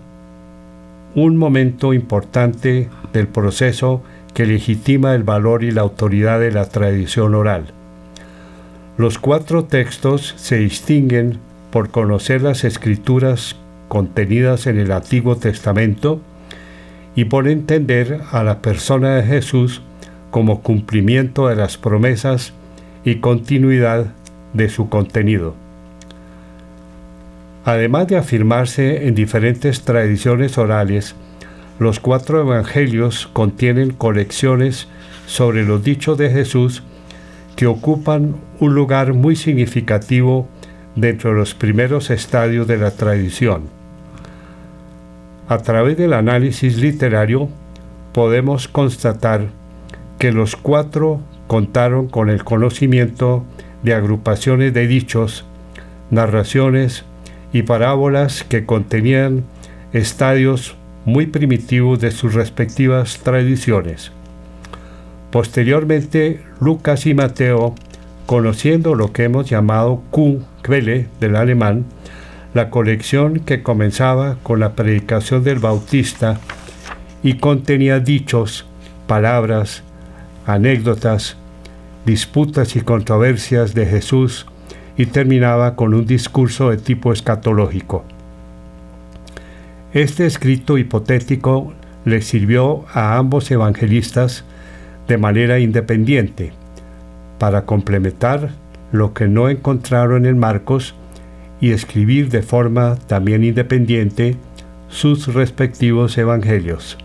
un 1.15 1.37
momento 1.37 1.93
importante 1.93 2.89
del 3.13 3.27
proceso 3.27 4.03
que 4.33 4.45
legitima 4.45 5.15
el 5.15 5.23
valor 5.23 5.63
y 5.63 5.71
la 5.71 5.81
autoridad 5.81 6.39
de 6.39 6.51
la 6.51 6.65
tradición 6.65 7.35
oral. 7.35 7.73
Los 8.97 9.17
cuatro 9.17 9.63
textos 9.63 10.33
se 10.37 10.57
distinguen 10.57 11.39
por 11.71 11.89
conocer 11.89 12.41
las 12.41 12.63
escrituras 12.63 13.55
contenidas 13.87 14.67
en 14.67 14.77
el 14.77 14.91
Antiguo 14.91 15.37
Testamento, 15.37 16.21
y 17.15 17.25
por 17.25 17.47
entender 17.47 18.21
a 18.31 18.43
la 18.43 18.61
persona 18.61 19.15
de 19.15 19.23
Jesús 19.23 19.81
como 20.31 20.61
cumplimiento 20.61 21.47
de 21.47 21.55
las 21.55 21.77
promesas 21.77 22.53
y 23.03 23.15
continuidad 23.15 24.13
de 24.53 24.69
su 24.69 24.89
contenido. 24.89 25.55
Además 27.65 28.07
de 28.07 28.17
afirmarse 28.17 29.07
en 29.07 29.15
diferentes 29.15 29.81
tradiciones 29.81 30.57
orales, 30.57 31.15
los 31.77 31.99
cuatro 31.99 32.41
evangelios 32.41 33.29
contienen 33.31 33.91
colecciones 33.91 34.87
sobre 35.27 35.63
los 35.63 35.83
dichos 35.83 36.17
de 36.17 36.29
Jesús 36.29 36.83
que 37.55 37.67
ocupan 37.67 38.35
un 38.59 38.73
lugar 38.73 39.13
muy 39.13 39.35
significativo 39.35 40.47
dentro 40.95 41.31
de 41.31 41.37
los 41.37 41.53
primeros 41.53 42.09
estadios 42.09 42.67
de 42.67 42.77
la 42.77 42.91
tradición. 42.91 43.78
A 45.49 45.57
través 45.57 45.97
del 45.97 46.13
análisis 46.13 46.77
literario 46.77 47.49
podemos 48.13 48.67
constatar 48.67 49.47
que 50.19 50.31
los 50.31 50.55
cuatro 50.55 51.21
contaron 51.47 52.07
con 52.07 52.29
el 52.29 52.43
conocimiento 52.43 53.43
de 53.81 53.95
agrupaciones 53.95 54.75
de 54.75 54.85
dichos, 54.85 55.45
narraciones 56.11 57.03
y 57.51 57.63
parábolas 57.63 58.43
que 58.43 58.67
contenían 58.67 59.43
estadios 59.91 60.75
muy 61.05 61.25
primitivos 61.25 61.99
de 61.99 62.11
sus 62.11 62.35
respectivas 62.35 63.17
tradiciones. 63.23 64.11
Posteriormente, 65.31 66.43
Lucas 66.59 67.07
y 67.07 67.15
Mateo, 67.15 67.73
conociendo 68.27 68.93
lo 68.93 69.13
que 69.13 69.23
hemos 69.23 69.49
llamado 69.49 70.03
Q, 70.11 70.43
del 71.19 71.35
alemán, 71.35 71.85
la 72.53 72.69
colección 72.69 73.39
que 73.39 73.61
comenzaba 73.61 74.37
con 74.41 74.59
la 74.59 74.73
predicación 74.73 75.43
del 75.43 75.59
Bautista 75.59 76.39
y 77.21 77.35
contenía 77.35 77.99
dichos, 77.99 78.65
palabras, 79.07 79.83
anécdotas, 80.45 81.37
disputas 82.05 82.75
y 82.75 82.81
controversias 82.81 83.73
de 83.75 83.85
Jesús 83.85 84.47
y 84.97 85.05
terminaba 85.05 85.75
con 85.75 85.93
un 85.93 86.05
discurso 86.05 86.71
de 86.71 86.77
tipo 86.77 87.13
escatológico. 87.13 88.03
Este 89.93 90.25
escrito 90.25 90.77
hipotético 90.77 91.73
le 92.05 92.21
sirvió 92.21 92.85
a 92.93 93.17
ambos 93.17 93.49
evangelistas 93.51 94.43
de 95.07 95.17
manera 95.17 95.59
independiente 95.59 96.53
para 97.37 97.65
complementar 97.65 98.51
lo 98.91 99.13
que 99.13 99.27
no 99.27 99.49
encontraron 99.49 100.25
en 100.25 100.37
Marcos 100.37 100.95
y 101.61 101.71
escribir 101.71 102.29
de 102.29 102.41
forma 102.41 102.97
también 103.07 103.43
independiente 103.43 104.35
sus 104.87 105.33
respectivos 105.33 106.17
evangelios. 106.17 106.97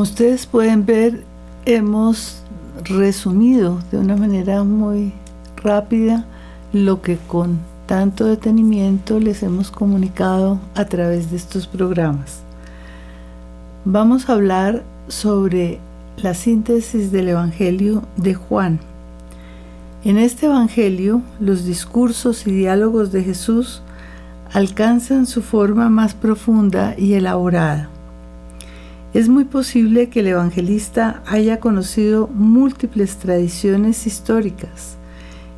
Como 0.00 0.08
ustedes 0.08 0.46
pueden 0.46 0.86
ver, 0.86 1.24
hemos 1.66 2.42
resumido 2.84 3.80
de 3.92 3.98
una 3.98 4.16
manera 4.16 4.64
muy 4.64 5.12
rápida 5.62 6.24
lo 6.72 7.02
que 7.02 7.18
con 7.18 7.58
tanto 7.84 8.24
detenimiento 8.24 9.20
les 9.20 9.42
hemos 9.42 9.70
comunicado 9.70 10.58
a 10.74 10.86
través 10.86 11.30
de 11.30 11.36
estos 11.36 11.66
programas. 11.66 12.40
Vamos 13.84 14.30
a 14.30 14.32
hablar 14.32 14.84
sobre 15.08 15.80
la 16.16 16.32
síntesis 16.32 17.12
del 17.12 17.28
Evangelio 17.28 18.02
de 18.16 18.32
Juan. 18.32 18.80
En 20.02 20.16
este 20.16 20.46
Evangelio, 20.46 21.20
los 21.40 21.66
discursos 21.66 22.46
y 22.46 22.52
diálogos 22.52 23.12
de 23.12 23.22
Jesús 23.22 23.82
alcanzan 24.50 25.26
su 25.26 25.42
forma 25.42 25.90
más 25.90 26.14
profunda 26.14 26.94
y 26.96 27.12
elaborada. 27.12 27.90
Es 29.12 29.28
muy 29.28 29.44
posible 29.44 30.08
que 30.08 30.20
el 30.20 30.28
evangelista 30.28 31.20
haya 31.26 31.58
conocido 31.58 32.28
múltiples 32.28 33.16
tradiciones 33.16 34.06
históricas 34.06 34.96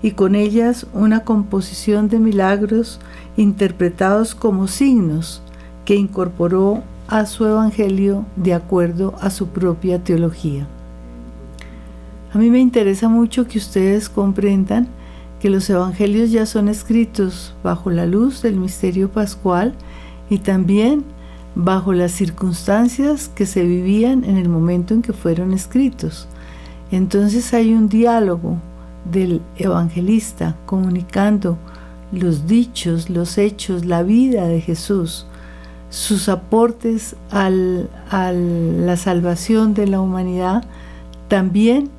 y 0.02 0.12
con 0.12 0.34
ellas 0.34 0.86
una 0.94 1.20
composición 1.20 2.08
de 2.08 2.18
milagros 2.18 2.98
interpretados 3.36 4.34
como 4.34 4.68
signos 4.68 5.42
que 5.84 5.96
incorporó 5.96 6.82
a 7.08 7.26
su 7.26 7.44
evangelio 7.44 8.24
de 8.36 8.54
acuerdo 8.54 9.14
a 9.20 9.28
su 9.28 9.48
propia 9.48 10.02
teología. 10.02 10.66
A 12.32 12.38
mí 12.38 12.48
me 12.48 12.60
interesa 12.60 13.10
mucho 13.10 13.46
que 13.46 13.58
ustedes 13.58 14.08
comprendan 14.08 14.88
que 15.40 15.50
los 15.50 15.68
evangelios 15.68 16.30
ya 16.30 16.46
son 16.46 16.68
escritos 16.68 17.54
bajo 17.62 17.90
la 17.90 18.06
luz 18.06 18.40
del 18.40 18.56
misterio 18.56 19.10
pascual 19.10 19.74
y 20.30 20.38
también 20.38 21.04
bajo 21.54 21.92
las 21.92 22.12
circunstancias 22.12 23.28
que 23.28 23.46
se 23.46 23.64
vivían 23.64 24.24
en 24.24 24.36
el 24.36 24.48
momento 24.48 24.94
en 24.94 25.02
que 25.02 25.12
fueron 25.12 25.52
escritos. 25.52 26.28
Entonces 26.90 27.52
hay 27.54 27.72
un 27.72 27.88
diálogo 27.88 28.56
del 29.10 29.42
evangelista 29.56 30.56
comunicando 30.66 31.58
los 32.12 32.46
dichos, 32.46 33.10
los 33.10 33.38
hechos, 33.38 33.84
la 33.84 34.02
vida 34.02 34.46
de 34.46 34.60
Jesús, 34.60 35.26
sus 35.88 36.28
aportes 36.28 37.16
a 37.30 37.50
la 37.50 38.96
salvación 38.96 39.74
de 39.74 39.86
la 39.86 40.00
humanidad, 40.00 40.64
también 41.28 41.90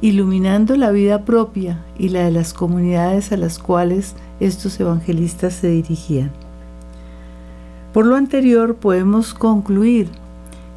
iluminando 0.00 0.76
la 0.76 0.90
vida 0.90 1.24
propia 1.24 1.84
y 1.98 2.10
la 2.10 2.24
de 2.24 2.30
las 2.30 2.54
comunidades 2.54 3.32
a 3.32 3.36
las 3.36 3.58
cuales 3.58 4.14
estos 4.40 4.78
evangelistas 4.80 5.54
se 5.54 5.68
dirigían. 5.68 6.30
Por 7.98 8.06
lo 8.06 8.14
anterior 8.14 8.76
podemos 8.76 9.34
concluir 9.34 10.06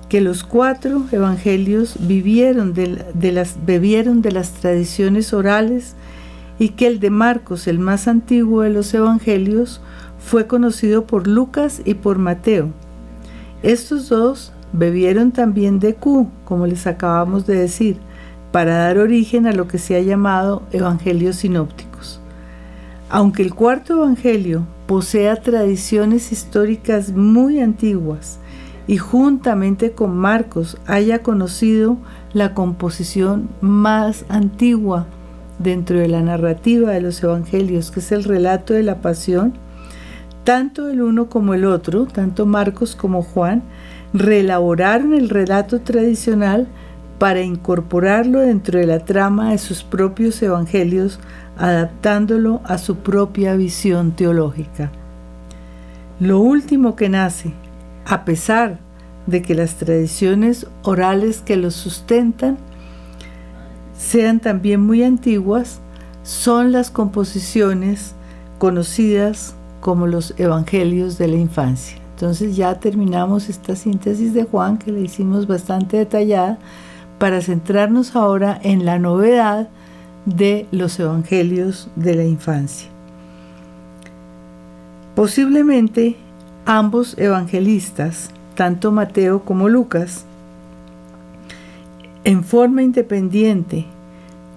que 0.10 0.21
los 0.21 0.43
cuatro 0.43 1.05
evangelios 1.12 2.07
vivieron 2.07 2.73
de, 2.73 3.05
las, 3.31 3.63
bebieron 3.63 4.23
de 4.23 4.31
las 4.31 4.53
tradiciones 4.53 5.31
orales 5.31 5.93
y 6.57 6.69
que 6.69 6.88
el 6.88 6.99
de 6.99 7.12
Marcos, 7.12 7.67
el 7.67 7.77
más 7.77 8.07
antiguo 8.07 8.63
de 8.63 8.71
los 8.71 8.91
evangelios, 8.95 9.81
fue 10.17 10.47
conocido 10.47 11.05
por 11.05 11.27
Lucas 11.27 11.84
y 11.86 11.93
por 11.93 12.17
Mateo. 12.17 12.69
Estos 13.62 14.10
dos 14.10 14.51
bebieron 14.73 15.31
también 15.31 15.79
de 15.79 15.93
Q, 15.93 16.27
como 16.43 16.65
les 16.65 16.88
acabamos 16.88 17.45
de 17.45 17.55
decir, 17.55 17.97
para 18.51 18.77
dar 18.77 18.97
origen 18.97 19.45
a 19.45 19.53
lo 19.53 19.67
que 19.67 19.77
se 19.77 19.95
ha 19.95 20.01
llamado 20.01 20.63
evangelios 20.71 21.36
sinópticos. 21.36 22.19
Aunque 23.12 23.43
el 23.43 23.53
cuarto 23.53 23.97
evangelio 23.97 24.65
posea 24.91 25.38
tradiciones 25.38 26.34
históricas 26.34 27.13
muy 27.13 27.62
antiguas 27.62 28.39
y 28.88 28.97
juntamente 28.97 29.93
con 29.93 30.17
Marcos 30.17 30.77
haya 30.86 31.19
conocido 31.19 31.95
la 32.34 32.54
composición 32.54 33.47
más 33.62 34.25
antigua 34.27 35.06
dentro 35.60 35.97
de 35.97 36.10
la 36.10 36.19
narrativa 36.19 36.91
de 36.91 36.99
los 36.99 37.23
evangelios, 37.23 37.89
que 37.89 38.01
es 38.01 38.12
el 38.12 38.25
relato 38.25 38.73
de 38.73 38.84
la 38.84 38.99
pasión, 38.99 39.54
tanto 40.43 40.89
el 40.89 41.01
uno 41.01 41.30
como 41.30 41.54
el 41.54 41.63
otro, 41.63 42.06
tanto 42.06 42.45
Marcos 42.45 42.93
como 42.93 43.21
Juan, 43.21 43.63
reelaboraron 44.12 45.13
el 45.13 45.30
relato 45.30 45.80
tradicional 45.80 46.67
para 47.17 47.43
incorporarlo 47.43 48.41
dentro 48.41 48.77
de 48.77 48.88
la 48.88 49.06
trama 49.06 49.51
de 49.51 49.58
sus 49.58 49.84
propios 49.84 50.41
evangelios 50.41 51.17
adaptándolo 51.62 52.60
a 52.65 52.80
su 52.80 52.97
propia 52.97 53.56
visión 53.56 54.13
teológica. 54.13 54.91
Lo 56.19 56.39
último 56.39 56.95
que 56.95 57.08
nace, 57.08 57.54
a 58.06 58.26
pesar 58.26 58.80
de 59.28 59.43
que 59.43 59.54
las 59.54 59.76
tradiciones 59.76 60.65
orales 60.82 61.43
que 61.43 61.58
lo 61.58 61.69
sustentan 61.69 62.58
sean 63.95 64.39
también 64.39 64.82
muy 64.82 65.04
antiguas, 65.04 65.82
son 66.24 66.71
las 66.71 66.89
composiciones 66.89 68.15
conocidas 68.58 69.54
como 69.82 70.08
los 70.08 70.34
evangelios 70.38 71.19
de 71.19 71.28
la 71.28 71.38
infancia. 71.38 71.97
Entonces 72.15 72.56
ya 72.56 72.80
terminamos 72.80 73.50
esta 73.50 73.76
síntesis 73.76 74.34
de 74.34 74.45
Juan 74.45 74.80
que 74.80 74.91
le 74.91 75.02
hicimos 75.02 75.45
bastante 75.45 75.97
detallada 75.97 76.58
para 77.19 77.39
centrarnos 77.41 78.15
ahora 78.15 78.60
en 78.63 78.84
la 78.84 78.97
novedad 78.97 79.69
de 80.25 80.67
los 80.71 80.99
evangelios 80.99 81.89
de 81.95 82.15
la 82.15 82.23
infancia. 82.23 82.89
Posiblemente 85.15 86.15
ambos 86.65 87.17
evangelistas, 87.17 88.29
tanto 88.55 88.91
Mateo 88.91 89.43
como 89.43 89.67
Lucas, 89.67 90.25
en 92.23 92.43
forma 92.43 92.84
independiente, 92.84 93.86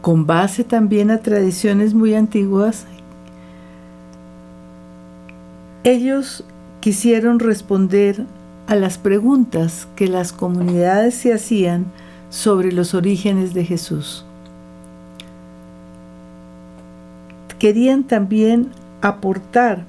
con 0.00 0.26
base 0.26 0.64
también 0.64 1.10
a 1.10 1.18
tradiciones 1.18 1.94
muy 1.94 2.14
antiguas, 2.14 2.84
ellos 5.82 6.44
quisieron 6.80 7.38
responder 7.38 8.26
a 8.66 8.74
las 8.74 8.98
preguntas 8.98 9.88
que 9.96 10.08
las 10.08 10.32
comunidades 10.32 11.14
se 11.14 11.32
hacían 11.32 11.86
sobre 12.30 12.72
los 12.72 12.94
orígenes 12.94 13.54
de 13.54 13.64
Jesús. 13.64 14.24
Querían 17.64 18.04
también 18.04 18.68
aportar 19.00 19.86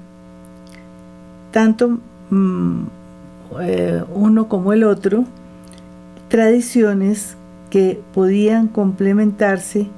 tanto 1.50 1.98
mm, 2.30 2.84
eh, 3.60 4.02
uno 4.14 4.48
como 4.48 4.72
el 4.72 4.82
otro 4.82 5.24
tradiciones 6.28 7.36
que 7.68 8.00
podían 8.14 8.68
complementarse 8.68 9.88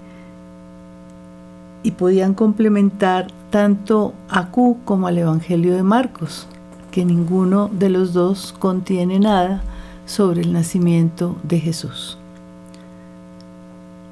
y 1.85 1.93
podían 1.93 2.35
complementar 2.35 3.29
tanto 3.51 4.13
a 4.29 4.49
Q 4.49 4.79
como 4.85 5.07
al 5.07 5.17
Evangelio 5.17 5.77
de 5.77 5.85
Marcos, 5.85 6.49
que 6.91 7.05
ninguno 7.05 7.71
de 7.73 7.91
los 7.91 8.13
dos 8.13 8.57
contiene 8.59 9.21
nada 9.21 9.63
sobre 10.05 10.41
el 10.41 10.53
nacimiento 10.53 11.37
de 11.45 11.61
Jesús. 11.61 12.18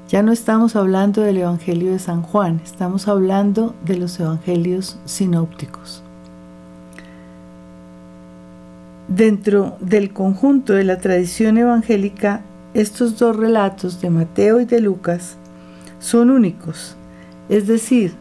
Ya 0.07 0.23
no 0.23 0.31
estamos 0.31 0.77
hablando 0.77 1.21
del 1.21 1.39
Evangelio 1.39 1.91
de 1.91 1.99
San 1.99 2.21
Juan, 2.21 2.61
estamos 2.63 3.09
hablando 3.09 3.75
de 3.83 3.97
los 3.97 4.17
Evangelios 4.21 4.97
sinópticos. 5.03 6.01
Dentro 9.09 9.75
del 9.81 10.13
conjunto 10.13 10.71
de 10.71 10.85
la 10.85 10.99
tradición 10.99 11.57
evangélica, 11.57 12.39
estos 12.73 13.19
dos 13.19 13.35
relatos 13.35 13.99
de 13.99 14.09
Mateo 14.09 14.61
y 14.61 14.65
de 14.65 14.79
Lucas 14.79 15.35
son 15.99 16.29
únicos, 16.29 16.95
es 17.49 17.67
decir, 17.67 18.13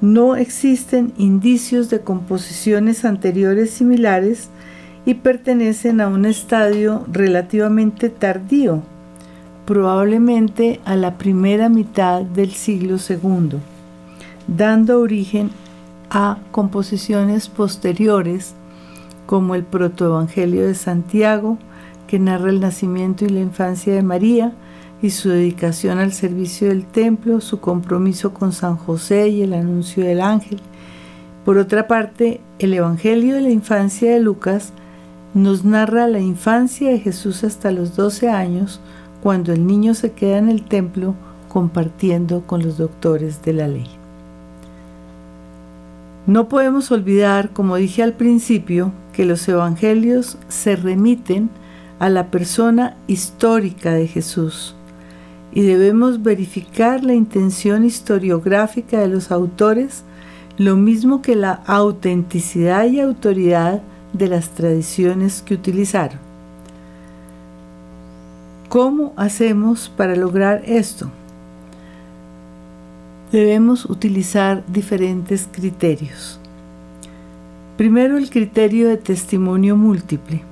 no 0.00 0.36
existen 0.36 1.12
indicios 1.16 1.90
de 1.90 2.02
composiciones 2.02 3.04
anteriores 3.04 3.70
similares 3.70 4.48
y 5.04 5.14
pertenecen 5.14 6.00
a 6.00 6.06
un 6.06 6.24
estadio 6.24 7.04
relativamente 7.10 8.10
tardío 8.10 8.84
probablemente 9.66 10.80
a 10.84 10.96
la 10.96 11.18
primera 11.18 11.68
mitad 11.68 12.22
del 12.22 12.52
siglo 12.52 12.96
II, 12.96 13.58
dando 14.46 15.00
origen 15.00 15.50
a 16.08 16.38
composiciones 16.52 17.48
posteriores 17.48 18.54
como 19.26 19.54
el 19.56 19.64
protoevangelio 19.64 20.66
de 20.66 20.74
Santiago, 20.74 21.58
que 22.06 22.20
narra 22.20 22.50
el 22.50 22.60
nacimiento 22.60 23.24
y 23.24 23.28
la 23.28 23.40
infancia 23.40 23.92
de 23.92 24.02
María 24.02 24.52
y 25.02 25.10
su 25.10 25.28
dedicación 25.28 25.98
al 25.98 26.12
servicio 26.12 26.68
del 26.68 26.86
templo, 26.86 27.40
su 27.40 27.60
compromiso 27.60 28.32
con 28.32 28.52
San 28.52 28.76
José 28.76 29.28
y 29.28 29.42
el 29.42 29.52
anuncio 29.52 30.04
del 30.04 30.20
ángel. 30.20 30.60
Por 31.44 31.58
otra 31.58 31.86
parte, 31.86 32.40
el 32.58 32.72
Evangelio 32.72 33.34
de 33.34 33.40
la 33.40 33.50
infancia 33.50 34.12
de 34.12 34.20
Lucas 34.20 34.72
nos 35.34 35.64
narra 35.64 36.06
la 36.06 36.20
infancia 36.20 36.90
de 36.90 36.98
Jesús 36.98 37.44
hasta 37.44 37.70
los 37.70 37.94
12 37.94 38.30
años, 38.30 38.80
cuando 39.22 39.52
el 39.52 39.66
niño 39.66 39.94
se 39.94 40.12
queda 40.12 40.38
en 40.38 40.48
el 40.48 40.62
templo 40.62 41.14
compartiendo 41.48 42.42
con 42.42 42.62
los 42.62 42.78
doctores 42.78 43.42
de 43.42 43.52
la 43.52 43.68
ley. 43.68 43.88
No 46.26 46.48
podemos 46.48 46.90
olvidar, 46.90 47.50
como 47.50 47.76
dije 47.76 48.02
al 48.02 48.14
principio, 48.14 48.92
que 49.12 49.24
los 49.24 49.46
evangelios 49.48 50.38
se 50.48 50.76
remiten 50.76 51.50
a 51.98 52.08
la 52.10 52.30
persona 52.30 52.96
histórica 53.06 53.92
de 53.92 54.06
Jesús 54.08 54.74
y 55.52 55.62
debemos 55.62 56.22
verificar 56.22 57.02
la 57.02 57.14
intención 57.14 57.84
historiográfica 57.84 59.00
de 59.00 59.08
los 59.08 59.30
autores, 59.30 60.02
lo 60.58 60.76
mismo 60.76 61.22
que 61.22 61.36
la 61.36 61.62
autenticidad 61.66 62.84
y 62.86 63.00
autoridad 63.00 63.80
de 64.12 64.28
las 64.28 64.50
tradiciones 64.50 65.40
que 65.40 65.54
utilizaron. 65.54 66.25
¿Cómo 68.76 69.14
hacemos 69.16 69.88
para 69.88 70.14
lograr 70.16 70.62
esto? 70.66 71.10
Debemos 73.32 73.86
utilizar 73.86 74.62
diferentes 74.66 75.48
criterios. 75.50 76.38
Primero, 77.78 78.18
el 78.18 78.28
criterio 78.28 78.86
de 78.90 78.98
testimonio 78.98 79.78
múltiple. 79.78 80.42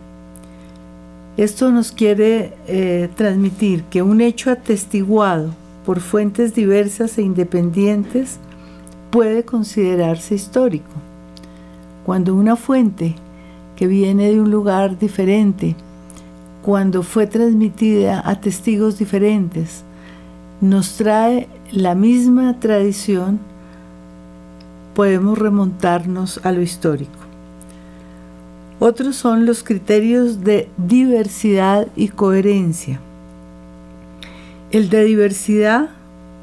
Esto 1.37 1.71
nos 1.71 1.93
quiere 1.93 2.55
eh, 2.67 3.11
transmitir 3.15 3.83
que 3.91 4.01
un 4.01 4.23
hecho 4.23 4.51
atestiguado 4.51 5.55
por 5.85 6.01
fuentes 6.01 6.55
diversas 6.55 7.19
e 7.19 7.23
independientes 7.23 8.39
puede 9.11 9.45
considerarse 9.45 10.35
histórico. 10.35 10.95
Cuando 12.07 12.35
una 12.35 12.57
fuente 12.57 13.17
que 13.77 13.87
viene 13.87 14.31
de 14.31 14.41
un 14.41 14.51
lugar 14.51 14.99
diferente 14.99 15.77
cuando 16.65 17.03
fue 17.03 17.27
transmitida 17.27 18.23
a 18.25 18.41
testigos 18.41 18.99
diferentes, 18.99 19.85
nos 20.63 20.95
trae 20.97 21.47
la 21.71 21.95
misma 21.95 22.59
tradición, 22.59 23.39
podemos 24.95 25.37
remontarnos 25.37 26.41
a 26.43 26.53
lo 26.53 26.63
histórico. 26.63 27.19
Otros 28.81 29.15
son 29.17 29.45
los 29.45 29.63
criterios 29.63 30.43
de 30.43 30.71
diversidad 30.79 31.89
y 31.97 32.09
coherencia. 32.09 32.99
El 34.71 34.89
de 34.89 35.05
diversidad, 35.05 35.91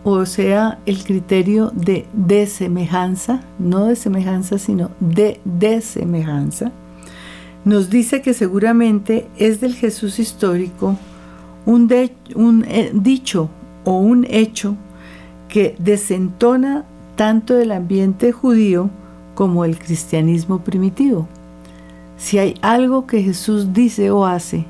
o 0.03 0.23
sea, 0.27 0.77
el 0.86 1.03
criterio 1.03 1.71
de 1.73 2.05
desemejanza, 2.13 3.41
no 3.57 3.86
de 3.86 3.95
semejanza, 3.95 4.60
sino 4.60 4.91
de 4.99 5.41
desemejanza, 5.45 6.71
nos 7.65 7.89
dice 7.89 8.21
que 8.21 8.34
seguramente 8.34 9.28
es 9.38 9.62
del 9.62 9.76
Jesús 9.76 10.19
histórico 10.19 10.97
un, 11.65 11.91
eh, 11.91 12.91
dicho 12.93 13.50
o 13.86 13.97
un 13.97 14.26
hecho 14.30 14.76
que 15.47 15.76
desentona 15.80 16.86
tanto 17.15 17.58
el 17.60 17.71
ambiente 17.71 18.32
judío 18.32 18.89
como 19.36 19.65
el 19.65 19.78
cristianismo 19.78 20.60
primitivo. 20.63 21.28
Si 22.17 22.38
hay 22.38 22.56
algo 22.62 23.06
que 23.06 23.21
Jesús 23.21 23.74
dice 23.74 24.12
o 24.12 24.26
hace 24.26 24.65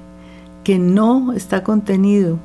que 0.63 0.79
no 0.79 1.33
está 1.33 1.63
contenido 1.63 2.39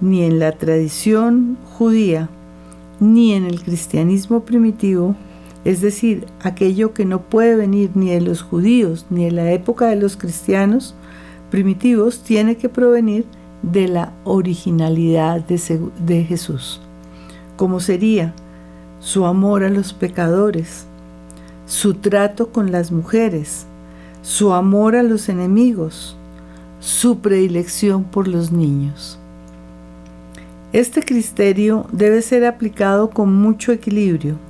ni 0.00 0.22
en 0.24 0.38
la 0.38 0.52
tradición 0.52 1.56
judía 1.78 2.28
ni 3.00 3.32
en 3.32 3.44
el 3.44 3.62
cristianismo 3.62 4.40
primitivo, 4.40 5.14
es 5.66 5.80
decir, 5.80 6.26
aquello 6.44 6.94
que 6.94 7.04
no 7.04 7.22
puede 7.22 7.56
venir 7.56 7.90
ni 7.96 8.10
de 8.10 8.20
los 8.20 8.40
judíos 8.40 9.04
ni 9.10 9.24
de 9.24 9.32
la 9.32 9.50
época 9.50 9.86
de 9.86 9.96
los 9.96 10.16
cristianos 10.16 10.94
primitivos, 11.50 12.22
tiene 12.22 12.56
que 12.56 12.68
provenir 12.68 13.24
de 13.62 13.88
la 13.88 14.12
originalidad 14.22 15.40
de, 15.40 16.22
Jesús, 16.22 16.80
como 17.56 17.80
sería 17.80 18.32
su 19.00 19.26
amor 19.26 19.64
a 19.64 19.68
los 19.68 19.92
pecadores, 19.92 20.86
su 21.66 21.94
trato 21.94 22.52
con 22.52 22.70
las 22.70 22.92
mujeres, 22.92 23.66
su 24.22 24.52
amor 24.52 24.94
a 24.94 25.02
los 25.02 25.28
enemigos, 25.28 26.16
su 26.78 27.18
predilección 27.18 28.04
por 28.04 28.28
los 28.28 28.52
niños. 28.52 29.18
Este 30.72 31.02
criterio 31.02 31.86
debe 31.90 32.22
ser 32.22 32.44
aplicado 32.44 33.10
con 33.10 33.34
mucho 33.34 33.72
equilibrio 33.72 34.45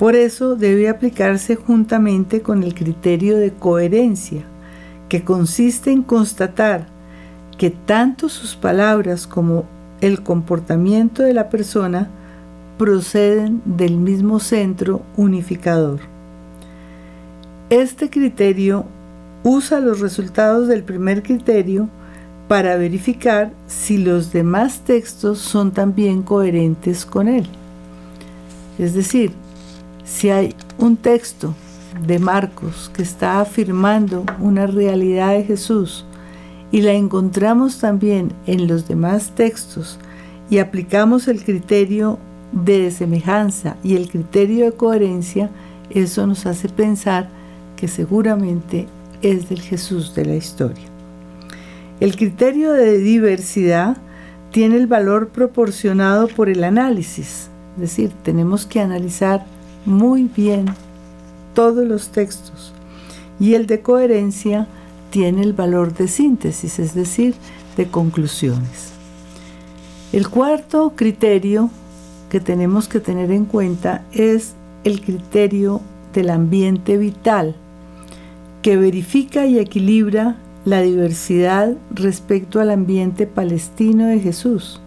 por 0.00 0.16
eso 0.16 0.56
debe 0.56 0.88
aplicarse 0.88 1.56
juntamente 1.56 2.40
con 2.40 2.62
el 2.62 2.72
criterio 2.72 3.36
de 3.36 3.52
coherencia, 3.52 4.44
que 5.10 5.24
consiste 5.24 5.92
en 5.92 6.02
constatar 6.02 6.86
que 7.58 7.68
tanto 7.68 8.30
sus 8.30 8.56
palabras 8.56 9.26
como 9.26 9.66
el 10.00 10.22
comportamiento 10.22 11.22
de 11.22 11.34
la 11.34 11.50
persona 11.50 12.08
proceden 12.78 13.60
del 13.66 13.98
mismo 13.98 14.40
centro 14.40 15.02
unificador. 15.18 16.00
Este 17.68 18.08
criterio 18.08 18.86
usa 19.42 19.80
los 19.80 20.00
resultados 20.00 20.66
del 20.66 20.82
primer 20.82 21.22
criterio 21.22 21.90
para 22.48 22.76
verificar 22.76 23.52
si 23.66 23.98
los 23.98 24.32
demás 24.32 24.80
textos 24.80 25.40
son 25.40 25.72
también 25.72 26.22
coherentes 26.22 27.04
con 27.04 27.28
él. 27.28 27.46
Es 28.78 28.94
decir, 28.94 29.32
si 30.10 30.28
hay 30.28 30.56
un 30.76 30.96
texto 30.96 31.54
de 32.04 32.18
Marcos 32.18 32.90
que 32.92 33.02
está 33.02 33.40
afirmando 33.40 34.24
una 34.40 34.66
realidad 34.66 35.32
de 35.34 35.44
Jesús 35.44 36.04
y 36.72 36.82
la 36.82 36.92
encontramos 36.92 37.78
también 37.78 38.32
en 38.46 38.66
los 38.66 38.88
demás 38.88 39.32
textos 39.36 39.98
y 40.50 40.58
aplicamos 40.58 41.28
el 41.28 41.44
criterio 41.44 42.18
de 42.50 42.90
semejanza 42.90 43.76
y 43.84 43.94
el 43.94 44.10
criterio 44.10 44.64
de 44.64 44.72
coherencia, 44.72 45.48
eso 45.90 46.26
nos 46.26 46.44
hace 46.44 46.68
pensar 46.68 47.28
que 47.76 47.86
seguramente 47.86 48.88
es 49.22 49.48
del 49.48 49.60
Jesús 49.60 50.14
de 50.16 50.24
la 50.24 50.34
historia. 50.34 50.84
El 52.00 52.16
criterio 52.16 52.72
de 52.72 52.98
diversidad 52.98 53.96
tiene 54.50 54.76
el 54.76 54.88
valor 54.88 55.28
proporcionado 55.28 56.26
por 56.26 56.48
el 56.48 56.64
análisis, 56.64 57.48
es 57.76 57.80
decir, 57.80 58.10
tenemos 58.24 58.66
que 58.66 58.80
analizar 58.80 59.46
muy 59.84 60.24
bien 60.24 60.66
todos 61.54 61.86
los 61.86 62.08
textos 62.08 62.72
y 63.38 63.54
el 63.54 63.66
de 63.66 63.80
coherencia 63.80 64.68
tiene 65.10 65.42
el 65.42 65.52
valor 65.52 65.94
de 65.94 66.08
síntesis, 66.08 66.78
es 66.78 66.94
decir, 66.94 67.34
de 67.76 67.88
conclusiones. 67.88 68.92
El 70.12 70.28
cuarto 70.28 70.92
criterio 70.94 71.70
que 72.28 72.40
tenemos 72.40 72.86
que 72.86 73.00
tener 73.00 73.30
en 73.30 73.44
cuenta 73.44 74.04
es 74.12 74.54
el 74.84 75.00
criterio 75.00 75.80
del 76.12 76.30
ambiente 76.30 76.96
vital, 76.96 77.56
que 78.62 78.76
verifica 78.76 79.46
y 79.46 79.58
equilibra 79.58 80.36
la 80.64 80.82
diversidad 80.82 81.74
respecto 81.90 82.60
al 82.60 82.70
ambiente 82.70 83.26
palestino 83.26 84.06
de 84.06 84.20
Jesús. 84.20 84.80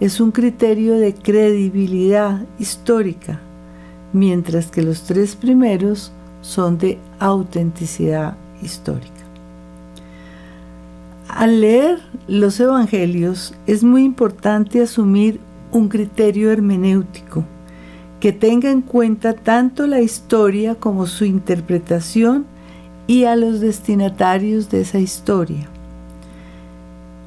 Es 0.00 0.20
un 0.20 0.30
criterio 0.30 0.94
de 0.94 1.14
credibilidad 1.14 2.42
histórica 2.58 3.40
mientras 4.14 4.70
que 4.70 4.80
los 4.80 5.02
tres 5.02 5.36
primeros 5.36 6.10
son 6.40 6.78
de 6.78 6.98
autenticidad 7.18 8.38
histórica. 8.62 9.12
Al 11.28 11.60
leer 11.60 11.98
los 12.28 12.58
evangelios 12.60 13.54
es 13.66 13.84
muy 13.84 14.04
importante 14.04 14.80
asumir 14.80 15.40
un 15.72 15.88
criterio 15.88 16.50
hermenéutico 16.50 17.44
que 18.20 18.32
tenga 18.32 18.70
en 18.70 18.80
cuenta 18.80 19.34
tanto 19.34 19.86
la 19.86 20.00
historia 20.00 20.76
como 20.76 21.06
su 21.06 21.24
interpretación 21.24 22.46
y 23.06 23.24
a 23.24 23.36
los 23.36 23.60
destinatarios 23.60 24.70
de 24.70 24.80
esa 24.80 24.98
historia. 24.98 25.68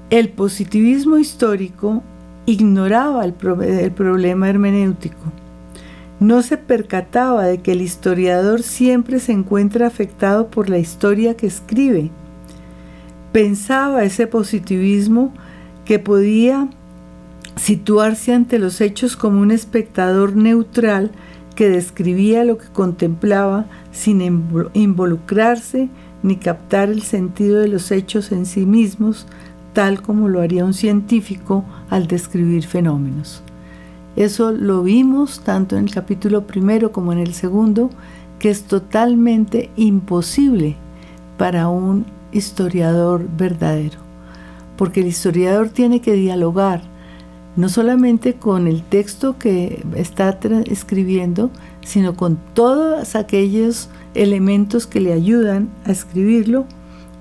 El 0.10 0.30
positivismo 0.30 1.17
histórico 1.17 2.02
ignoraba 2.45 3.26
el, 3.26 3.34
problema 3.34 4.50
hermenéutico. 4.50 5.17
No 6.19 6.41
se 6.41 6.58
percataba 6.58 7.45
de 7.45 7.60
que 7.60 7.73
el 7.73 7.82
historiador 7.82 8.63
siempre 8.63 9.19
se 9.19 9.34
encuentra 9.34 9.86
afectado 9.86 10.49
por 10.49 10.69
la 10.69 10.80
historia 10.80 11.38
que 11.38 11.45
escribe. 11.45 12.10
Pensaba 13.32 14.03
ese 14.03 14.25
positivismo 14.25 15.32
que 15.86 15.99
podía 15.99 16.69
situarse 17.56 18.34
ante 18.34 18.58
los 18.58 18.82
hechos 18.82 19.15
como 19.15 19.41
un 19.41 19.51
espectador 19.51 20.36
neutral 20.36 21.12
que 21.56 21.69
describía 21.69 22.43
lo 22.43 22.58
que 22.58 22.67
contemplaba 22.67 23.65
sin 23.91 24.21
involucrarse 24.73 25.89
ni 26.23 26.38
captar 26.38 26.89
el 26.89 27.01
sentido 27.01 27.60
de 27.60 27.67
los 27.67 27.91
hechos 27.91 28.32
en 28.32 28.45
sí 28.45 28.65
mismos, 28.65 29.27
tal 29.73 30.01
como 30.01 30.27
lo 30.30 30.41
haría 30.41 30.65
un 30.65 30.73
científico 30.73 31.63
al 31.89 32.08
describir 32.08 32.65
fenómenos. 32.65 33.43
Eso 34.17 34.51
lo 34.51 34.82
vimos 34.82 35.41
tanto 35.41 35.77
en 35.77 35.84
el 35.84 35.93
capítulo 35.93 36.47
primero 36.47 36.91
como 36.91 37.13
en 37.13 37.19
el 37.19 37.36
segundo, 37.36 37.91
que 38.39 38.49
es 38.49 38.63
totalmente 38.63 39.69
imposible 39.77 40.75
para 41.38 41.69
un 41.69 42.08
historiador 42.32 43.27
verdadero, 43.38 43.99
porque 44.75 45.01
el 45.01 45.08
historiador 45.08 45.69
tiene 45.69 46.01
que 46.01 46.13
dialogar 46.13 46.82
no 47.56 47.69
solamente 47.69 48.34
con 48.34 48.67
el 48.67 48.82
texto 48.82 49.38
que 49.38 49.84
está 49.95 50.39
escribiendo, 50.65 51.51
sino 51.82 52.15
con 52.15 52.39
todos 52.56 53.15
aquellos 53.15 53.88
elementos 54.15 54.88
que 54.88 54.99
le 54.99 55.13
ayudan 55.13 55.69
a 55.86 55.91
escribirlo, 55.91 56.65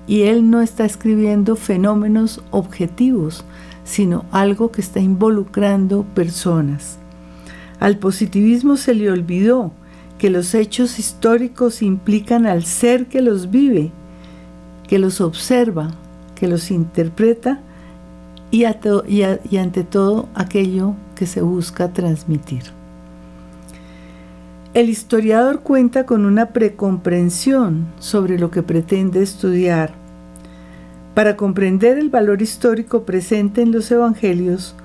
y 0.07 0.23
él 0.23 0.49
no 0.49 0.61
está 0.61 0.85
escribiendo 0.85 1.55
fenómenos 1.55 2.41
objetivos, 2.49 3.45
sino 3.87 4.25
algo 4.31 4.69
que 4.69 4.81
está 4.81 4.99
involucrando 4.99 6.03
personas. 6.13 6.97
Al 7.79 7.97
positivismo 7.97 8.75
se 8.75 8.93
le 8.93 9.09
olvidó 9.09 9.71
que 10.17 10.29
los 10.29 10.53
hechos 10.53 10.99
históricos 10.99 11.81
implican 11.81 12.45
al 12.45 12.65
ser 12.65 13.05
que 13.05 13.21
los 13.21 13.49
vive, 13.49 13.91
que 14.87 14.99
los 14.99 15.21
observa, 15.21 15.91
que 16.35 16.49
los 16.49 16.69
interpreta 16.69 17.61
y, 18.51 18.65
ante 18.65 19.83
todo 19.83 20.27
aquello 20.35 20.95
que 21.15 21.25
se 21.25 21.41
busca 21.41 21.93
transmitir. 21.93 22.63
El 24.73 24.89
historiador 24.89 25.61
cuenta 25.61 26.05
con 26.05 26.25
una 26.25 26.47
precomprensión 26.47 27.87
sobre 27.99 28.37
lo 28.37 28.51
que 28.51 28.63
pretende 28.63 29.23
estudiar. 29.23 29.93
Para 31.17 31.35
comprender 31.35 31.97
el 31.97 32.11
valor 32.11 32.43
histórico 32.43 33.01
presente 33.01 33.63
en 33.63 33.71
los 33.71 33.89
evangelios, 33.89 34.75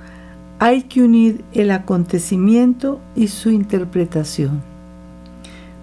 hay 0.59 0.85
que 0.85 1.03
unir 1.03 1.45
el 1.53 1.71
acontecimiento 1.71 3.01
y 3.15 3.29
su 3.29 3.51
interpretación. 3.51 4.63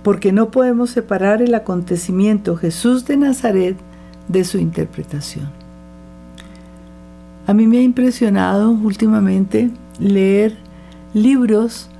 Porque 0.02 0.32
no 0.32 0.50
podemos 0.50 0.90
separar 0.90 1.44
el 1.44 1.54
acontecimiento 1.54 2.58
Jesús 2.58 3.06
de 3.06 3.18
Nazaret 3.18 3.78
de 4.28 4.44
su 4.44 4.58
interpretación. 4.58 5.52
A 7.46 7.54
mí 7.54 7.68
me 7.68 7.78
ha 7.78 7.84
impresionado 7.84 8.72
últimamente 8.72 9.70
leer 10.00 10.58
libros 11.14 11.92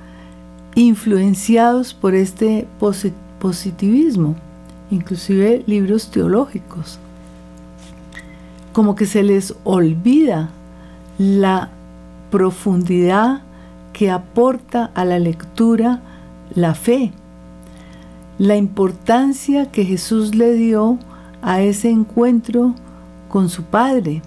influenciados 0.74 1.94
por 1.94 2.16
este 2.16 2.66
positivismo, 3.38 4.34
inclusive 4.90 5.62
libros 5.68 6.10
teológicos. 6.10 6.98
Como 8.72 8.94
que 8.94 9.06
se 9.06 9.22
les 9.22 9.54
olvida 9.64 10.50
la 11.18 11.70
profundidad 12.30 13.42
que 13.92 14.10
aporta 14.10 14.90
a 14.94 15.04
la 15.04 15.18
lectura 15.18 16.00
la 16.54 16.74
fe, 16.74 17.12
la 18.38 18.56
importancia 18.56 19.70
que 19.70 19.84
Jesús 19.84 20.34
le 20.34 20.54
dio 20.54 20.98
a 21.42 21.60
ese 21.60 21.90
encuentro 21.90 22.74
con 23.28 23.48
su 23.48 23.64
Padre. 23.64 24.22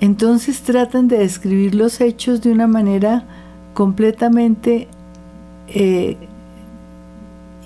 Entonces 0.00 0.62
tratan 0.62 1.08
de 1.08 1.18
describir 1.18 1.74
los 1.74 2.00
hechos 2.00 2.40
de 2.42 2.52
una 2.52 2.66
manera 2.66 3.24
completamente 3.74 4.88
eh, 5.68 6.16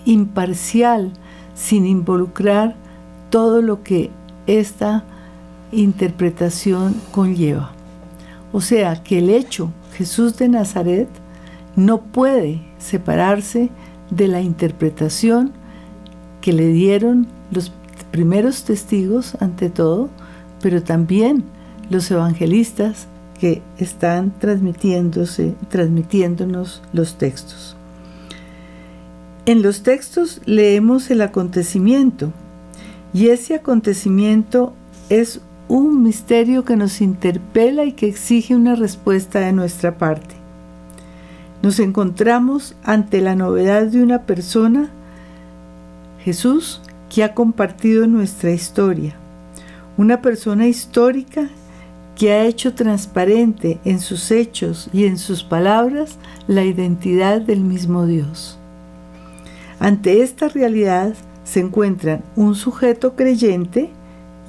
imparcial, 0.04 1.12
sin 1.54 1.86
involucrar 1.86 2.74
todo 3.30 3.62
lo 3.62 3.82
que 3.82 4.10
esta 4.46 5.04
interpretación 5.72 6.94
conlleva. 7.10 7.72
O 8.52 8.60
sea 8.60 9.02
que 9.02 9.18
el 9.18 9.30
hecho 9.30 9.72
Jesús 9.94 10.36
de 10.36 10.48
Nazaret 10.48 11.08
no 11.74 12.02
puede 12.02 12.60
separarse 12.78 13.70
de 14.10 14.28
la 14.28 14.42
interpretación 14.42 15.52
que 16.40 16.52
le 16.52 16.68
dieron 16.68 17.26
los 17.50 17.72
primeros 18.10 18.64
testigos 18.64 19.36
ante 19.40 19.70
todo, 19.70 20.10
pero 20.60 20.82
también 20.82 21.44
los 21.88 22.10
evangelistas 22.10 23.06
que 23.40 23.62
están 23.78 24.38
transmitiéndose, 24.38 25.54
transmitiéndonos 25.68 26.82
los 26.92 27.16
textos. 27.16 27.76
En 29.46 29.62
los 29.62 29.82
textos 29.82 30.40
leemos 30.44 31.10
el 31.10 31.22
acontecimiento 31.22 32.32
y 33.12 33.28
ese 33.28 33.56
acontecimiento 33.56 34.74
es 35.08 35.40
un 35.72 36.02
misterio 36.02 36.66
que 36.66 36.76
nos 36.76 37.00
interpela 37.00 37.86
y 37.86 37.92
que 37.92 38.06
exige 38.06 38.54
una 38.54 38.74
respuesta 38.74 39.40
de 39.40 39.54
nuestra 39.54 39.96
parte. 39.96 40.34
Nos 41.62 41.78
encontramos 41.78 42.76
ante 42.84 43.22
la 43.22 43.36
novedad 43.36 43.86
de 43.86 44.02
una 44.02 44.24
persona, 44.24 44.90
Jesús, 46.18 46.82
que 47.08 47.24
ha 47.24 47.32
compartido 47.32 48.06
nuestra 48.06 48.50
historia, 48.50 49.14
una 49.96 50.20
persona 50.20 50.66
histórica 50.68 51.48
que 52.18 52.32
ha 52.32 52.44
hecho 52.44 52.74
transparente 52.74 53.80
en 53.86 53.98
sus 53.98 54.30
hechos 54.30 54.90
y 54.92 55.06
en 55.06 55.16
sus 55.16 55.42
palabras 55.42 56.18
la 56.48 56.64
identidad 56.64 57.40
del 57.40 57.60
mismo 57.60 58.04
Dios. 58.04 58.58
Ante 59.80 60.22
esta 60.22 60.48
realidad 60.48 61.14
se 61.44 61.60
encuentran 61.60 62.22
un 62.36 62.56
sujeto 62.56 63.16
creyente 63.16 63.90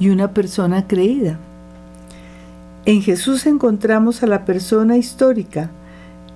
y 0.03 0.09
una 0.09 0.33
persona 0.33 0.85
creída. 0.85 1.39
En 2.85 3.01
Jesús 3.01 3.45
encontramos 3.45 4.21
a 4.21 4.27
la 4.27 4.43
persona 4.43 4.97
histórica 4.97 5.69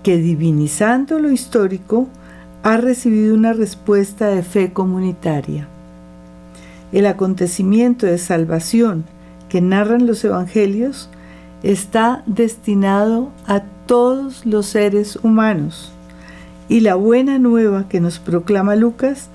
que 0.04 0.16
divinizando 0.16 1.20
lo 1.20 1.30
histórico 1.32 2.08
ha 2.64 2.78
recibido 2.78 3.36
una 3.36 3.52
respuesta 3.52 4.28
de 4.28 4.42
fe 4.42 4.72
comunitaria. 4.72 5.68
El 6.94 7.08
acontecimiento 7.08 8.06
de 8.06 8.18
salvación 8.18 9.04
que 9.50 9.60
narran 9.60 10.08
los 10.08 10.24
evangelios 10.24 11.10
está 11.62 12.24
destinado 12.26 13.32
a 13.48 13.64
todos 13.86 14.46
los 14.46 14.68
seres 14.68 15.20
humanos. 15.24 15.92
Y 16.70 16.80
la 16.80 16.96
buena 16.96 17.38
nueva 17.38 17.90
que 17.90 18.00
nos 18.00 18.18
proclama 18.18 18.78
Lucas 18.78 19.28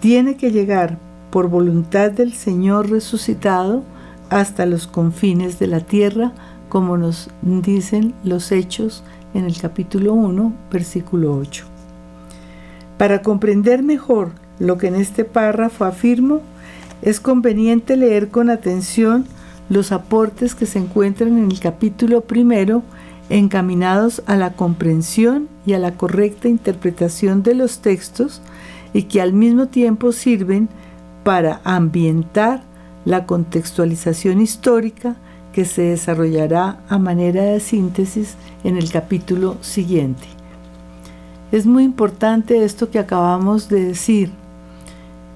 tiene 0.00 0.36
que 0.36 0.50
llegar 0.50 0.98
por 1.30 1.48
voluntad 1.48 2.10
del 2.10 2.32
Señor 2.32 2.90
resucitado 2.90 3.82
hasta 4.30 4.66
los 4.66 4.86
confines 4.86 5.58
de 5.58 5.66
la 5.66 5.80
tierra, 5.80 6.32
como 6.68 6.96
nos 6.96 7.30
dicen 7.42 8.14
los 8.24 8.52
hechos 8.52 9.02
en 9.34 9.44
el 9.44 9.58
capítulo 9.58 10.14
1, 10.14 10.52
versículo 10.70 11.36
8. 11.36 11.64
Para 12.98 13.22
comprender 13.22 13.82
mejor 13.82 14.32
lo 14.58 14.78
que 14.78 14.88
en 14.88 14.94
este 14.94 15.24
párrafo 15.24 15.84
afirmo, 15.84 16.40
es 17.02 17.20
conveniente 17.20 17.96
leer 17.96 18.28
con 18.28 18.50
atención 18.50 19.26
los 19.68 19.92
aportes 19.92 20.54
que 20.54 20.66
se 20.66 20.78
encuentran 20.78 21.36
en 21.38 21.50
el 21.50 21.60
capítulo 21.60 22.22
primero 22.22 22.82
encaminados 23.28 24.22
a 24.26 24.36
la 24.36 24.52
comprensión 24.52 25.48
y 25.66 25.72
a 25.72 25.78
la 25.78 25.94
correcta 25.94 26.48
interpretación 26.48 27.42
de 27.42 27.54
los 27.54 27.80
textos 27.80 28.40
y 28.94 29.04
que 29.04 29.20
al 29.20 29.32
mismo 29.32 29.66
tiempo 29.66 30.12
sirven 30.12 30.68
para 31.26 31.60
ambientar 31.64 32.62
la 33.04 33.26
contextualización 33.26 34.40
histórica 34.40 35.16
que 35.52 35.64
se 35.64 35.82
desarrollará 35.82 36.78
a 36.88 36.98
manera 36.98 37.42
de 37.42 37.58
síntesis 37.58 38.36
en 38.62 38.76
el 38.76 38.92
capítulo 38.92 39.56
siguiente. 39.60 40.22
Es 41.50 41.66
muy 41.66 41.82
importante 41.82 42.64
esto 42.64 42.90
que 42.90 43.00
acabamos 43.00 43.68
de 43.68 43.86
decir. 43.86 44.30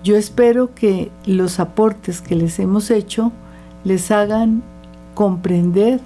Yo 0.05 0.15
espero 0.15 0.77
que 0.77 1.11
los 1.27 1.59
aportes 1.59 2.21
que 2.21 2.37
les 2.37 2.61
hemos 2.61 2.93
hecho 2.93 3.33
les 3.83 4.13
hagan 4.13 4.63
comprender 5.17 5.99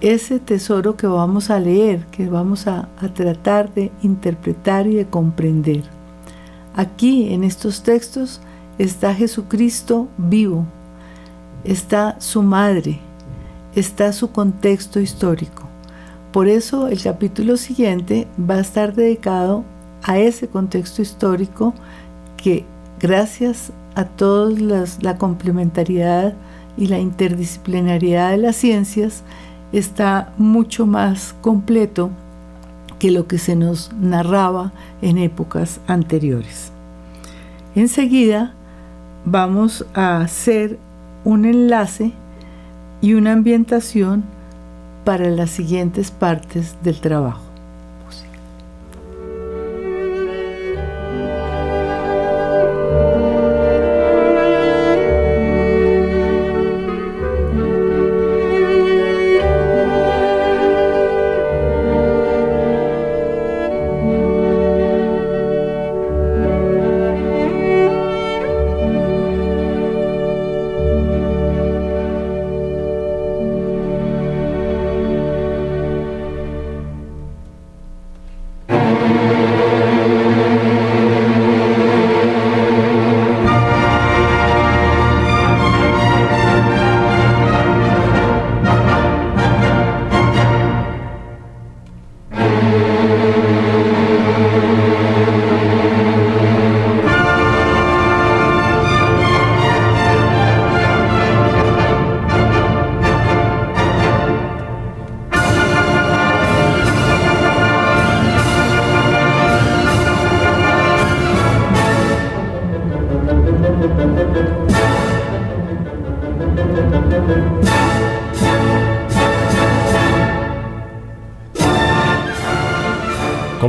ese 0.00 0.38
tesoro 0.38 0.96
que 0.96 1.08
vamos 1.08 1.50
a 1.50 1.58
leer, 1.58 2.06
que 2.12 2.28
vamos 2.28 2.68
a, 2.68 2.88
tratar 3.14 3.74
de 3.74 3.90
interpretar 4.04 4.86
y 4.86 4.94
de 4.94 5.06
comprender. 5.06 5.82
Aquí 6.76 7.34
en 7.34 7.42
estos 7.42 7.82
textos 7.82 8.40
está 8.78 9.14
Jesucristo 9.14 10.08
vivo, 10.18 10.64
está 11.64 12.20
su 12.20 12.42
madre, 12.42 13.00
está 13.74 14.12
su 14.12 14.30
contexto 14.30 15.00
histórico. 15.00 15.64
Por 16.32 16.48
eso 16.48 16.88
el 16.88 17.02
capítulo 17.02 17.56
siguiente 17.56 18.28
va 18.38 18.56
a 18.56 18.60
estar 18.60 18.94
dedicado 18.94 19.64
a 20.02 20.18
ese 20.18 20.48
contexto 20.48 21.02
histórico 21.02 21.74
que 22.36 22.64
gracias 23.00 23.72
a 23.94 24.04
toda 24.04 24.84
la 25.00 25.16
complementariedad 25.16 26.34
y 26.76 26.88
la 26.88 26.98
interdisciplinariedad 26.98 28.32
de 28.32 28.36
las 28.36 28.56
ciencias 28.56 29.22
está 29.72 30.32
mucho 30.36 30.86
más 30.86 31.34
completo 31.40 32.10
que 32.98 33.10
lo 33.10 33.26
que 33.26 33.38
se 33.38 33.56
nos 33.56 33.92
narraba 33.94 34.72
en 35.02 35.18
épocas 35.18 35.80
anteriores. 35.86 36.72
Enseguida 37.74 38.54
vamos 39.26 39.84
a 39.92 40.20
hacer 40.20 40.78
un 41.24 41.44
enlace 41.44 42.12
y 43.00 43.14
una 43.14 43.32
ambientación 43.32 44.24
para 45.04 45.28
las 45.28 45.50
siguientes 45.50 46.10
partes 46.10 46.76
del 46.82 47.00
trabajo. 47.00 47.45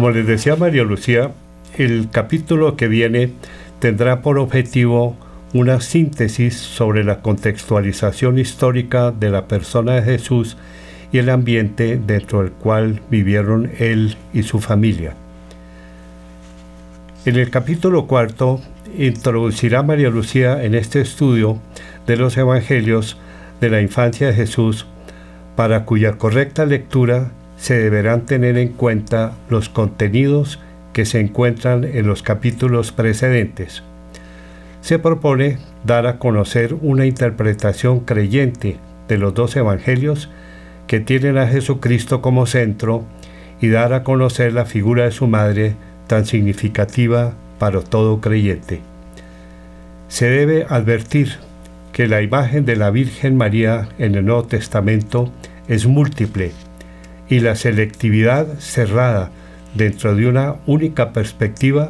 Como 0.07 0.15
les 0.15 0.25
decía 0.25 0.55
María 0.55 0.85
Lucía, 0.85 1.31
el 1.77 2.07
capítulo 2.09 2.77
que 2.77 2.87
viene 2.87 3.33
tendrá 3.79 4.21
por 4.21 4.39
objetivo 4.39 5.17
una 5.53 5.81
síntesis 5.81 6.55
sobre 6.55 7.03
la 7.03 7.19
contextualización 7.19 8.39
histórica 8.39 9.11
de 9.11 9.29
la 9.31 9.49
persona 9.49 9.95
de 9.95 10.03
Jesús 10.03 10.55
y 11.11 11.17
el 11.17 11.29
ambiente 11.29 11.99
dentro 11.99 12.41
del 12.41 12.53
cual 12.53 13.01
vivieron 13.11 13.69
él 13.79 14.15
y 14.31 14.43
su 14.43 14.61
familia. 14.61 15.13
En 17.25 17.35
el 17.35 17.49
capítulo 17.49 18.07
cuarto 18.07 18.61
introducirá 18.97 19.83
María 19.83 20.09
Lucía 20.09 20.63
en 20.63 20.73
este 20.73 21.01
estudio 21.01 21.59
de 22.05 22.15
los 22.15 22.37
Evangelios 22.37 23.17
de 23.59 23.69
la 23.69 23.81
infancia 23.81 24.27
de 24.27 24.33
Jesús, 24.33 24.85
para 25.57 25.83
cuya 25.83 26.13
correcta 26.13 26.65
lectura 26.65 27.31
se 27.57 27.77
deberán 27.77 28.25
tener 28.25 28.57
en 28.57 28.69
cuenta 28.69 29.33
los 29.49 29.67
contenidos 29.67 30.59
que 30.93 31.05
se 31.05 31.19
encuentran 31.19 31.83
en 31.83 32.07
los 32.07 32.23
capítulos 32.23 32.91
precedentes. 32.91 33.83
Se 34.81 34.99
propone 34.99 35.57
dar 35.83 36.07
a 36.07 36.17
conocer 36.17 36.75
una 36.81 37.05
interpretación 37.05 37.99
creyente 38.01 38.77
de 39.07 39.17
los 39.17 39.33
dos 39.33 39.55
evangelios 39.55 40.29
que 40.85 40.99
tienen 40.99 41.37
a 41.37 41.47
Jesucristo 41.47 42.21
como 42.21 42.45
centro 42.45 43.03
y 43.59 43.67
dar 43.69 43.93
a 43.93 44.03
conocer 44.03 44.53
la 44.53 44.65
figura 44.65 45.05
de 45.05 45.11
su 45.11 45.27
madre 45.27 45.75
tan 46.05 46.25
significativa 46.25 47.33
para 47.59 47.81
todo 47.81 48.21
creyente. 48.21 48.81
Se 50.07 50.29
debe 50.29 50.65
advertir 50.69 51.33
que 51.91 52.07
la 52.07 52.21
imagen 52.21 52.65
de 52.65 52.75
la 52.75 52.91
Virgen 52.91 53.35
María 53.35 53.89
en 53.97 54.15
el 54.15 54.25
Nuevo 54.25 54.43
Testamento 54.43 55.31
es 55.67 55.85
múltiple 55.87 56.51
y 57.29 57.39
la 57.39 57.55
selectividad 57.55 58.59
cerrada 58.59 59.31
dentro 59.75 60.15
de 60.15 60.27
una 60.27 60.55
única 60.65 61.13
perspectiva 61.13 61.89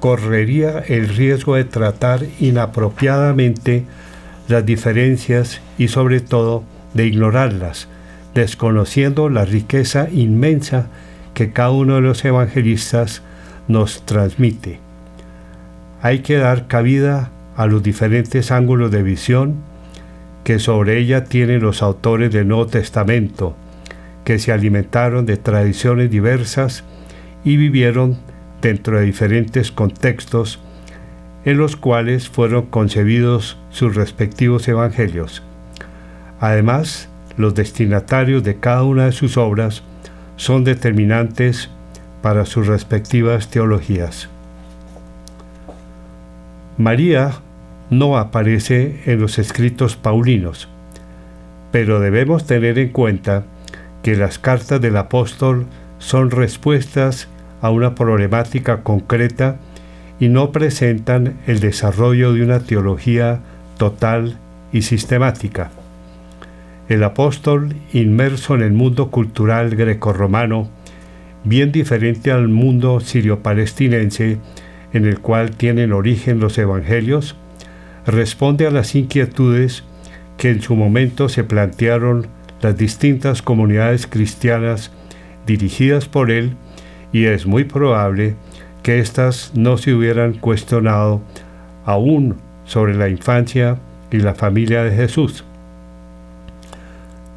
correría 0.00 0.78
el 0.80 1.08
riesgo 1.08 1.56
de 1.56 1.64
tratar 1.64 2.24
inapropiadamente 2.40 3.84
las 4.48 4.64
diferencias 4.64 5.60
y 5.78 5.88
sobre 5.88 6.20
todo 6.20 6.64
de 6.94 7.06
ignorarlas, 7.06 7.88
desconociendo 8.34 9.28
la 9.28 9.44
riqueza 9.44 10.08
inmensa 10.10 10.88
que 11.34 11.52
cada 11.52 11.70
uno 11.70 11.96
de 11.96 12.00
los 12.00 12.24
evangelistas 12.24 13.22
nos 13.68 14.04
transmite. 14.04 14.80
Hay 16.02 16.20
que 16.20 16.36
dar 16.36 16.66
cabida 16.66 17.30
a 17.56 17.66
los 17.66 17.82
diferentes 17.82 18.50
ángulos 18.50 18.90
de 18.90 19.02
visión 19.02 19.56
que 20.44 20.58
sobre 20.58 20.98
ella 20.98 21.24
tienen 21.24 21.60
los 21.60 21.82
autores 21.82 22.32
del 22.32 22.48
Nuevo 22.48 22.66
Testamento, 22.66 23.54
que 24.24 24.38
se 24.38 24.52
alimentaron 24.52 25.26
de 25.26 25.36
tradiciones 25.36 26.10
diversas 26.10 26.84
y 27.44 27.56
vivieron 27.56 28.18
dentro 28.60 28.98
de 28.98 29.04
diferentes 29.04 29.72
contextos 29.72 30.60
en 31.44 31.56
los 31.56 31.76
cuales 31.76 32.28
fueron 32.28 32.66
concebidos 32.66 33.58
sus 33.70 33.94
respectivos 33.94 34.68
evangelios. 34.68 35.42
Además, 36.38 37.08
los 37.36 37.54
destinatarios 37.54 38.42
de 38.44 38.56
cada 38.56 38.82
una 38.84 39.06
de 39.06 39.12
sus 39.12 39.36
obras 39.36 39.82
son 40.36 40.64
determinantes 40.64 41.70
para 42.22 42.44
sus 42.44 42.66
respectivas 42.66 43.48
teologías. 43.48 44.28
María 46.76 47.32
no 47.90 48.16
aparece 48.16 49.02
en 49.06 49.20
los 49.20 49.38
escritos 49.38 49.96
paulinos, 49.96 50.68
pero 51.72 52.00
debemos 52.00 52.46
tener 52.46 52.78
en 52.78 52.90
cuenta 52.90 53.44
las 54.04 54.38
cartas 54.38 54.80
del 54.80 54.96
apóstol 54.96 55.66
son 55.98 56.30
respuestas 56.30 57.28
a 57.60 57.70
una 57.70 57.94
problemática 57.94 58.82
concreta 58.82 59.56
y 60.18 60.28
no 60.28 60.52
presentan 60.52 61.38
el 61.46 61.60
desarrollo 61.60 62.32
de 62.32 62.42
una 62.42 62.60
teología 62.60 63.40
total 63.78 64.38
y 64.72 64.82
sistemática. 64.82 65.70
El 66.88 67.04
apóstol, 67.04 67.76
inmerso 67.92 68.54
en 68.54 68.62
el 68.62 68.72
mundo 68.72 69.10
cultural 69.10 69.76
grecorromano, 69.76 70.68
bien 71.44 71.72
diferente 71.72 72.32
al 72.32 72.48
mundo 72.48 73.00
sirio-palestinense 73.00 74.38
en 74.92 75.06
el 75.06 75.20
cual 75.20 75.52
tienen 75.52 75.92
origen 75.92 76.40
los 76.40 76.58
evangelios, 76.58 77.36
responde 78.06 78.66
a 78.66 78.70
las 78.70 78.94
inquietudes 78.94 79.84
que 80.36 80.50
en 80.50 80.62
su 80.62 80.74
momento 80.74 81.28
se 81.28 81.44
plantearon 81.44 82.26
las 82.62 82.76
distintas 82.76 83.42
comunidades 83.42 84.06
cristianas 84.06 84.90
dirigidas 85.46 86.06
por 86.06 86.30
él 86.30 86.56
y 87.12 87.24
es 87.24 87.46
muy 87.46 87.64
probable 87.64 88.36
que 88.82 89.00
éstas 89.00 89.52
no 89.54 89.76
se 89.76 89.94
hubieran 89.94 90.34
cuestionado 90.34 91.20
aún 91.84 92.36
sobre 92.64 92.94
la 92.94 93.08
infancia 93.08 93.78
y 94.10 94.18
la 94.18 94.34
familia 94.34 94.84
de 94.84 94.94
Jesús. 94.94 95.44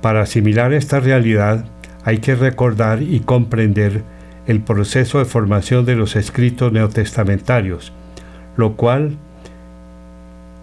Para 0.02 0.22
asimilar 0.22 0.74
esta 0.74 1.00
realidad 1.00 1.66
hay 2.04 2.18
que 2.18 2.36
recordar 2.36 3.02
y 3.02 3.22
comprender 3.22 4.04
el 4.48 4.60
proceso 4.62 5.20
de 5.20 5.26
formación 5.26 5.86
de 5.86 5.96
los 5.96 6.16
escritos 6.16 6.72
neotestamentarios, 6.72 7.94
lo 8.58 8.76
cual 8.76 9.18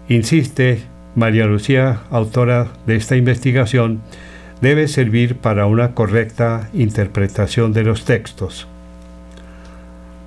insiste 0.07 0.83
María 1.15 1.45
Lucía, 1.45 2.01
autora 2.11 2.67
de 2.85 2.95
esta 2.95 3.15
investigación, 3.15 4.01
debe 4.61 4.87
servir 4.87 5.35
para 5.35 5.65
una 5.65 5.93
correcta 5.93 6.69
interpretación 6.73 7.73
de 7.73 7.83
los 7.83 8.05
textos. 8.05 8.67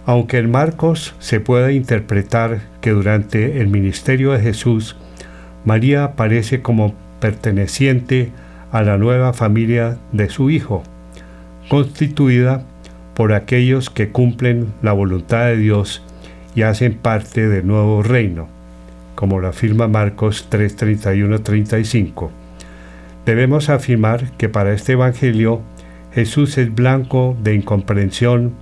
Aunque 0.07 0.39
en 0.39 0.51
Marcos 0.51 1.15
se 1.19 1.41
puede 1.41 1.73
interpretar 1.73 2.61
que 2.81 2.91
durante 2.91 3.61
el 3.61 3.69
ministerio 3.69 4.33
de 4.33 4.41
Jesús, 4.41 4.97
María 5.65 6.05
aparece 6.05 6.61
como 6.61 6.95
perteneciente 7.21 8.31
a 8.71 8.83
la 8.83 8.99
nueva 8.99 9.33
familia 9.33 9.97
de 10.13 10.29
su 10.29 10.51
Hijo, 10.51 10.83
constituida 11.71 12.65
por 13.15 13.33
aquellos 13.33 13.89
que 13.89 14.11
cumplen 14.11 14.67
la 14.83 14.93
voluntad 14.93 15.47
de 15.47 15.57
Dios 15.57 16.03
y 16.55 16.63
hacen 16.63 16.95
parte 16.95 17.49
del 17.49 17.67
nuevo 17.67 18.03
reino, 18.03 18.49
como 19.15 19.41
lo 19.41 19.49
afirma 19.49 19.89
Marcos 19.89 20.49
3:31-35. 20.51 22.44
Debemos 23.27 23.71
afirmar 23.71 24.33
que 24.37 24.51
para 24.51 24.75
este 24.75 24.93
Evangelio 24.93 25.63
Jesús 26.13 26.59
es 26.59 26.75
blanco 26.75 27.37
de 27.43 27.55
incomprensión, 27.55 28.53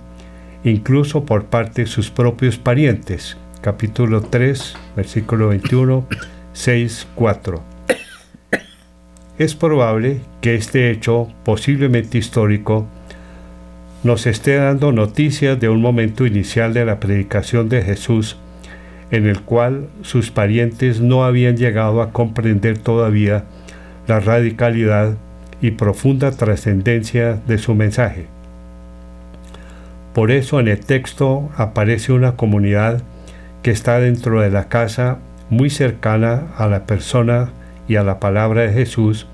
incluso 0.63 1.25
por 1.25 1.45
parte 1.45 1.81
de 1.81 1.87
sus 1.87 2.09
propios 2.09 2.57
parientes. 2.57 3.37
Capítulo 3.61 4.21
3, 4.21 4.75
versículo 4.95 5.49
21, 5.49 6.07
6, 6.53 7.07
4. 7.13 7.61
Es 9.37 9.53
probable 9.55 10.21
que 10.39 10.55
este 10.55 10.91
hecho, 10.91 11.27
posiblemente 11.43 12.17
histórico, 12.17 12.87
nos 14.03 14.27
esté 14.27 14.55
dando 14.55 14.93
noticias 14.93 15.59
de 15.59 15.67
un 15.67 15.81
momento 15.81 16.25
inicial 16.25 16.73
de 16.73 16.85
la 16.85 17.01
predicación 17.01 17.67
de 17.67 17.81
Jesús, 17.81 18.37
en 19.11 19.27
el 19.27 19.41
cual 19.41 19.89
sus 20.03 20.31
parientes 20.31 21.01
no 21.01 21.25
habían 21.25 21.57
llegado 21.57 22.01
a 22.01 22.11
comprender 22.11 22.77
todavía 22.77 23.43
la 24.07 24.19
radicalidad 24.19 25.17
y 25.61 25.71
profunda 25.71 26.31
trascendencia 26.31 27.39
de 27.47 27.57
su 27.57 27.73
mensaje. 27.73 28.27
Por 30.13 30.29
eso 30.29 30.59
en 30.59 30.67
el 30.67 30.79
texto 30.79 31.49
aparece 31.57 32.11
una 32.11 32.35
comunidad 32.35 33.01
que 33.63 33.71
está 33.71 33.99
dentro 33.99 34.41
de 34.41 34.51
la 34.51 34.67
casa 34.67 35.19
muy 35.49 35.69
cercana 35.69 36.47
a 36.57 36.67
la 36.67 36.85
persona 36.85 37.49
y 37.87 37.95
a 37.95 38.03
la 38.03 38.19
palabra 38.19 38.61
de 38.61 38.73
Jesús, 38.73 39.25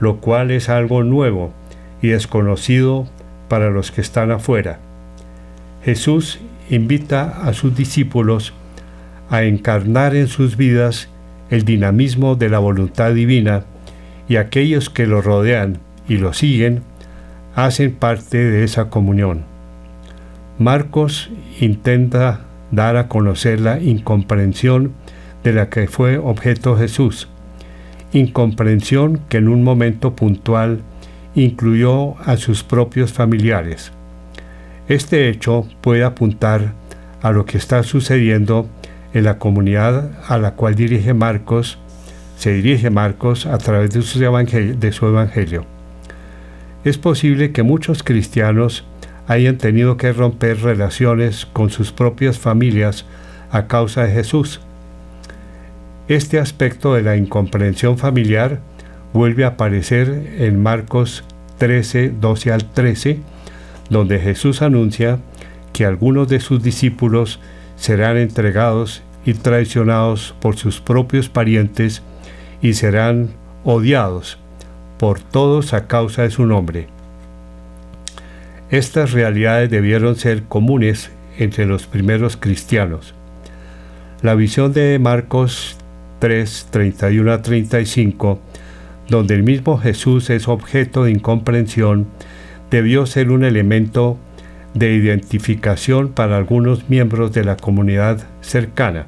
lo 0.00 0.18
cual 0.20 0.50
es 0.50 0.68
algo 0.68 1.02
nuevo 1.02 1.52
y 2.00 2.08
desconocido 2.08 3.06
para 3.48 3.70
los 3.70 3.90
que 3.90 4.00
están 4.00 4.30
afuera. 4.30 4.78
Jesús 5.84 6.40
invita 6.70 7.42
a 7.44 7.52
sus 7.52 7.76
discípulos 7.76 8.54
a 9.30 9.42
encarnar 9.42 10.14
en 10.14 10.28
sus 10.28 10.56
vidas 10.56 11.08
el 11.50 11.64
dinamismo 11.64 12.36
de 12.36 12.48
la 12.48 12.58
voluntad 12.58 13.12
divina 13.12 13.64
y 14.28 14.36
aquellos 14.36 14.90
que 14.90 15.06
lo 15.06 15.22
rodean 15.22 15.78
y 16.08 16.18
lo 16.18 16.32
siguen 16.32 16.82
hacen 17.54 17.94
parte 17.94 18.38
de 18.38 18.64
esa 18.64 18.90
comunión. 18.90 19.44
Marcos 20.58 21.30
intenta 21.60 22.40
dar 22.70 22.96
a 22.96 23.08
conocer 23.08 23.60
la 23.60 23.80
incomprensión 23.80 24.92
de 25.44 25.52
la 25.52 25.68
que 25.68 25.86
fue 25.86 26.18
objeto 26.18 26.76
Jesús, 26.76 27.28
incomprensión 28.12 29.20
que 29.28 29.38
en 29.38 29.48
un 29.48 29.62
momento 29.62 30.16
puntual 30.16 30.82
incluyó 31.34 32.18
a 32.18 32.36
sus 32.36 32.64
propios 32.64 33.12
familiares. 33.12 33.92
Este 34.88 35.28
hecho 35.28 35.66
puede 35.80 36.04
apuntar 36.04 36.72
a 37.22 37.30
lo 37.30 37.44
que 37.44 37.58
está 37.58 37.82
sucediendo 37.82 38.68
en 39.12 39.24
la 39.24 39.38
comunidad 39.38 40.12
a 40.28 40.38
la 40.38 40.52
cual 40.54 40.74
dirige 40.74 41.14
Marcos 41.14 41.78
se 42.36 42.52
dirige 42.52 42.90
Marcos 42.90 43.46
a 43.46 43.58
través 43.58 43.90
de 43.90 44.02
su, 44.02 44.22
evangelio, 44.22 45.64
Es 46.84 46.98
posible 46.98 47.50
que 47.50 47.62
muchos 47.62 48.02
cristianos 48.02 48.84
hayan 49.26 49.58
tenido 49.58 49.96
que 49.96 50.12
romper 50.12 50.60
relaciones 50.60 51.46
con 51.46 51.70
sus 51.70 51.92
propias 51.92 52.38
familias 52.38 53.06
a 53.50 53.66
causa 53.66 54.04
de 54.04 54.12
Jesús. 54.12 54.60
Este 56.08 56.38
aspecto 56.38 56.94
de 56.94 57.02
la 57.02 57.16
incomprensión 57.16 57.98
familiar 57.98 58.60
vuelve 59.12 59.44
a 59.44 59.48
aparecer 59.48 60.34
en 60.38 60.62
Marcos 60.62 61.24
13, 61.58 62.12
12 62.20 62.52
al 62.52 62.70
13, 62.70 63.18
donde 63.88 64.20
Jesús 64.20 64.62
anuncia 64.62 65.18
que 65.72 65.86
algunos 65.86 66.28
de 66.28 66.40
sus 66.40 66.62
discípulos 66.62 67.40
serán 67.76 68.18
entregados 68.18 69.02
y 69.24 69.34
traicionados 69.34 70.34
por 70.40 70.56
sus 70.56 70.80
propios 70.80 71.28
parientes 71.28 72.02
y 72.62 72.74
serán 72.74 73.30
odiados 73.64 74.38
por 74.98 75.20
todos 75.20 75.72
a 75.74 75.86
causa 75.86 76.22
de 76.22 76.30
su 76.30 76.46
nombre. 76.46 76.88
Estas 78.70 79.12
realidades 79.12 79.70
debieron 79.70 80.16
ser 80.16 80.44
comunes 80.44 81.10
entre 81.38 81.66
los 81.66 81.86
primeros 81.86 82.36
cristianos. 82.36 83.14
La 84.22 84.34
visión 84.34 84.72
de 84.72 84.98
Marcos 84.98 85.76
3, 86.18 86.68
31 86.70 87.32
a 87.32 87.42
35, 87.42 88.40
donde 89.08 89.34
el 89.34 89.42
mismo 89.42 89.78
Jesús 89.78 90.30
es 90.30 90.48
objeto 90.48 91.04
de 91.04 91.12
incomprensión, 91.12 92.06
debió 92.70 93.06
ser 93.06 93.30
un 93.30 93.44
elemento 93.44 94.18
de 94.74 94.94
identificación 94.94 96.08
para 96.08 96.36
algunos 96.36 96.88
miembros 96.88 97.32
de 97.32 97.44
la 97.44 97.56
comunidad 97.56 98.26
cercana. 98.40 99.06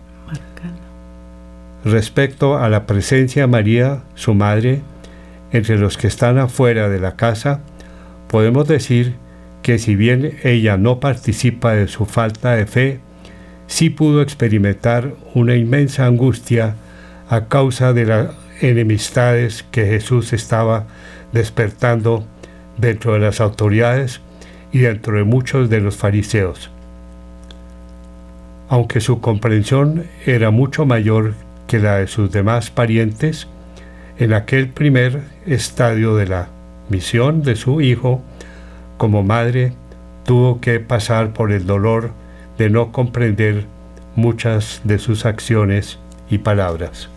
Respecto 1.84 2.58
a 2.58 2.68
la 2.68 2.86
presencia 2.86 3.42
de 3.42 3.48
María, 3.48 4.02
su 4.14 4.34
madre, 4.34 4.82
entre 5.52 5.78
los 5.78 5.96
que 5.96 6.08
están 6.08 6.38
afuera 6.38 6.88
de 6.88 6.98
la 6.98 7.14
casa, 7.14 7.60
podemos 8.28 8.66
decir 8.66 9.14
que 9.62 9.78
si 9.78 9.94
bien 9.94 10.38
ella 10.42 10.76
no 10.76 10.98
participa 10.98 11.74
de 11.74 11.88
su 11.88 12.04
falta 12.04 12.54
de 12.54 12.66
fe, 12.66 13.00
sí 13.66 13.90
pudo 13.90 14.22
experimentar 14.22 15.14
una 15.34 15.54
inmensa 15.54 16.06
angustia 16.06 16.74
a 17.28 17.46
causa 17.46 17.92
de 17.92 18.06
las 18.06 18.30
enemistades 18.60 19.64
que 19.70 19.86
Jesús 19.86 20.32
estaba 20.32 20.86
despertando 21.32 22.24
dentro 22.76 23.12
de 23.12 23.20
las 23.20 23.40
autoridades 23.40 24.20
y 24.72 24.80
dentro 24.80 25.16
de 25.16 25.24
muchos 25.24 25.70
de 25.70 25.80
los 25.80 25.96
fariseos. 25.96 26.70
Aunque 28.68 29.00
su 29.00 29.20
comprensión 29.20 30.04
era 30.26 30.50
mucho 30.50 30.84
mayor 30.84 31.34
que 31.68 31.78
la 31.78 31.98
de 31.98 32.08
sus 32.08 32.32
demás 32.32 32.70
parientes 32.70 33.46
en 34.18 34.32
aquel 34.32 34.70
primer 34.70 35.22
estadio 35.46 36.16
de 36.16 36.26
la 36.26 36.48
misión 36.88 37.42
de 37.42 37.54
su 37.54 37.80
hijo, 37.80 38.20
como 38.96 39.22
madre 39.22 39.74
tuvo 40.24 40.60
que 40.60 40.80
pasar 40.80 41.32
por 41.32 41.52
el 41.52 41.66
dolor 41.66 42.10
de 42.56 42.70
no 42.70 42.90
comprender 42.90 43.66
muchas 44.16 44.80
de 44.82 44.98
sus 44.98 45.24
acciones 45.24 46.00
y 46.28 46.38
palabras. 46.38 47.08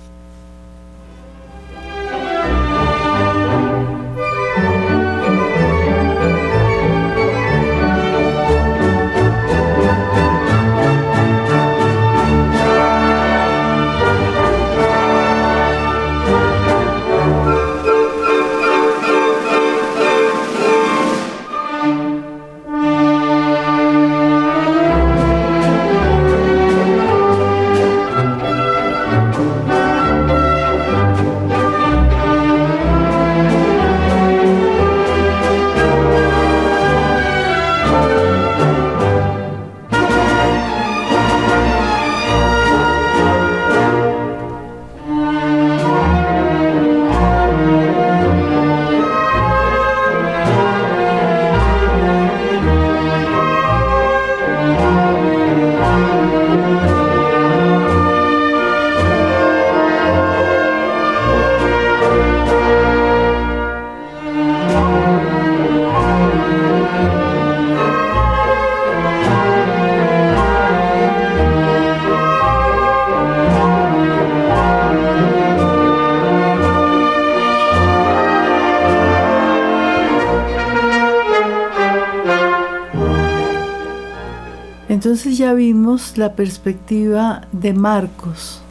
Vimos 85.53 86.17
la 86.17 86.33
perspectiva 86.33 87.47
de 87.51 87.73
Marcos 87.73 88.61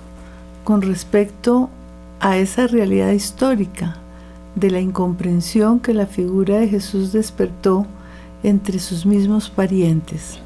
con 0.65 0.83
respecto 0.83 1.71
a 2.21 2.37
esa 2.37 2.67
realidad 2.67 3.13
histórica 3.13 3.97
de 4.55 4.71
la 4.71 4.81
incomprensión 4.81 5.81
que 5.81 5.95
la 5.95 6.07
figura 6.07 6.59
de 6.59 6.69
Jesús 6.69 7.13
despertó 7.13 7.87
entre 8.43 8.79
sus 8.79 9.07
mismos 9.07 9.51
parientes. 9.51 10.39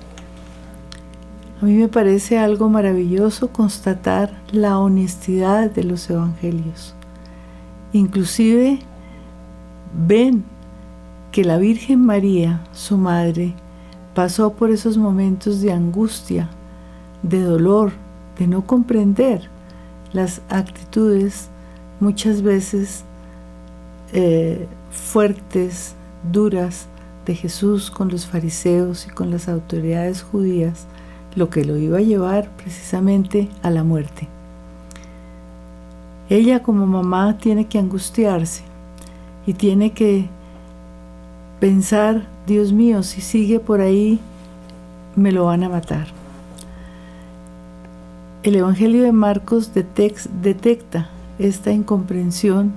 A 1.61 1.65
mí 1.65 1.75
me 1.75 1.89
parece 1.89 2.39
algo 2.39 2.69
maravilloso 2.69 3.49
constatar 3.49 4.39
la 4.53 4.79
honestidad 4.79 5.71
de 5.71 5.85
los 5.85 6.09
evangelios. 6.11 6.95
Inclusive 7.93 8.81
ven 10.07 10.45
que 11.33 11.45
la 11.45 11.59
Virgen 11.59 12.05
María, 12.05 12.61
su 12.73 12.99
madre, 12.99 13.55
pasó 14.15 14.53
por 14.53 14.71
esos 14.71 14.97
momentos 14.97 15.61
de 15.61 15.73
angustia, 15.73 16.49
de 17.23 17.43
dolor, 17.43 17.93
de 18.39 18.47
no 18.47 18.67
comprender 18.67 19.49
las 20.13 20.41
actitudes 20.49 21.49
muchas 22.01 22.43
veces 22.43 23.05
eh, 24.13 24.67
fuertes, 24.91 25.95
duras 26.33 26.87
de 27.27 27.35
Jesús 27.35 27.91
con 27.91 28.09
los 28.09 28.27
fariseos 28.27 29.07
y 29.07 29.11
con 29.11 29.31
las 29.31 29.49
autoridades 29.49 30.23
judías, 30.23 30.87
lo 31.35 31.51
que 31.51 31.65
lo 31.65 31.77
iba 31.77 31.99
a 31.99 32.03
llevar 32.03 32.51
precisamente 32.57 33.49
a 33.63 33.71
la 33.71 33.83
muerte. 33.83 34.29
Ella 36.29 36.63
como 36.63 36.87
mamá 36.87 37.39
tiene 37.39 37.67
que 37.67 37.79
angustiarse 37.79 38.63
y 39.47 39.55
tiene 39.55 39.93
que 39.93 40.29
pensar, 41.61 42.23
Dios 42.47 42.73
mío, 42.73 43.03
si 43.03 43.21
sigue 43.21 43.59
por 43.59 43.81
ahí, 43.81 44.21
me 45.17 45.33
lo 45.33 45.47
van 45.47 45.65
a 45.65 45.69
matar. 45.69 46.09
El 48.43 48.57
Evangelio 48.57 49.03
de 49.03 49.13
Marcos 49.13 49.73
detecta 49.73 51.09
esta 51.39 51.73
incomprensión, 51.73 52.75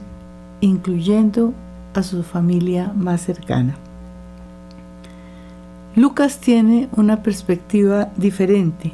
incluyendo 0.62 1.54
a 1.94 2.04
su 2.04 2.24
familia 2.24 2.94
más 2.96 3.22
cercana. 3.22 3.76
Lucas 5.96 6.38
tiene 6.40 6.88
una 6.96 7.22
perspectiva 7.22 8.10
diferente. 8.16 8.94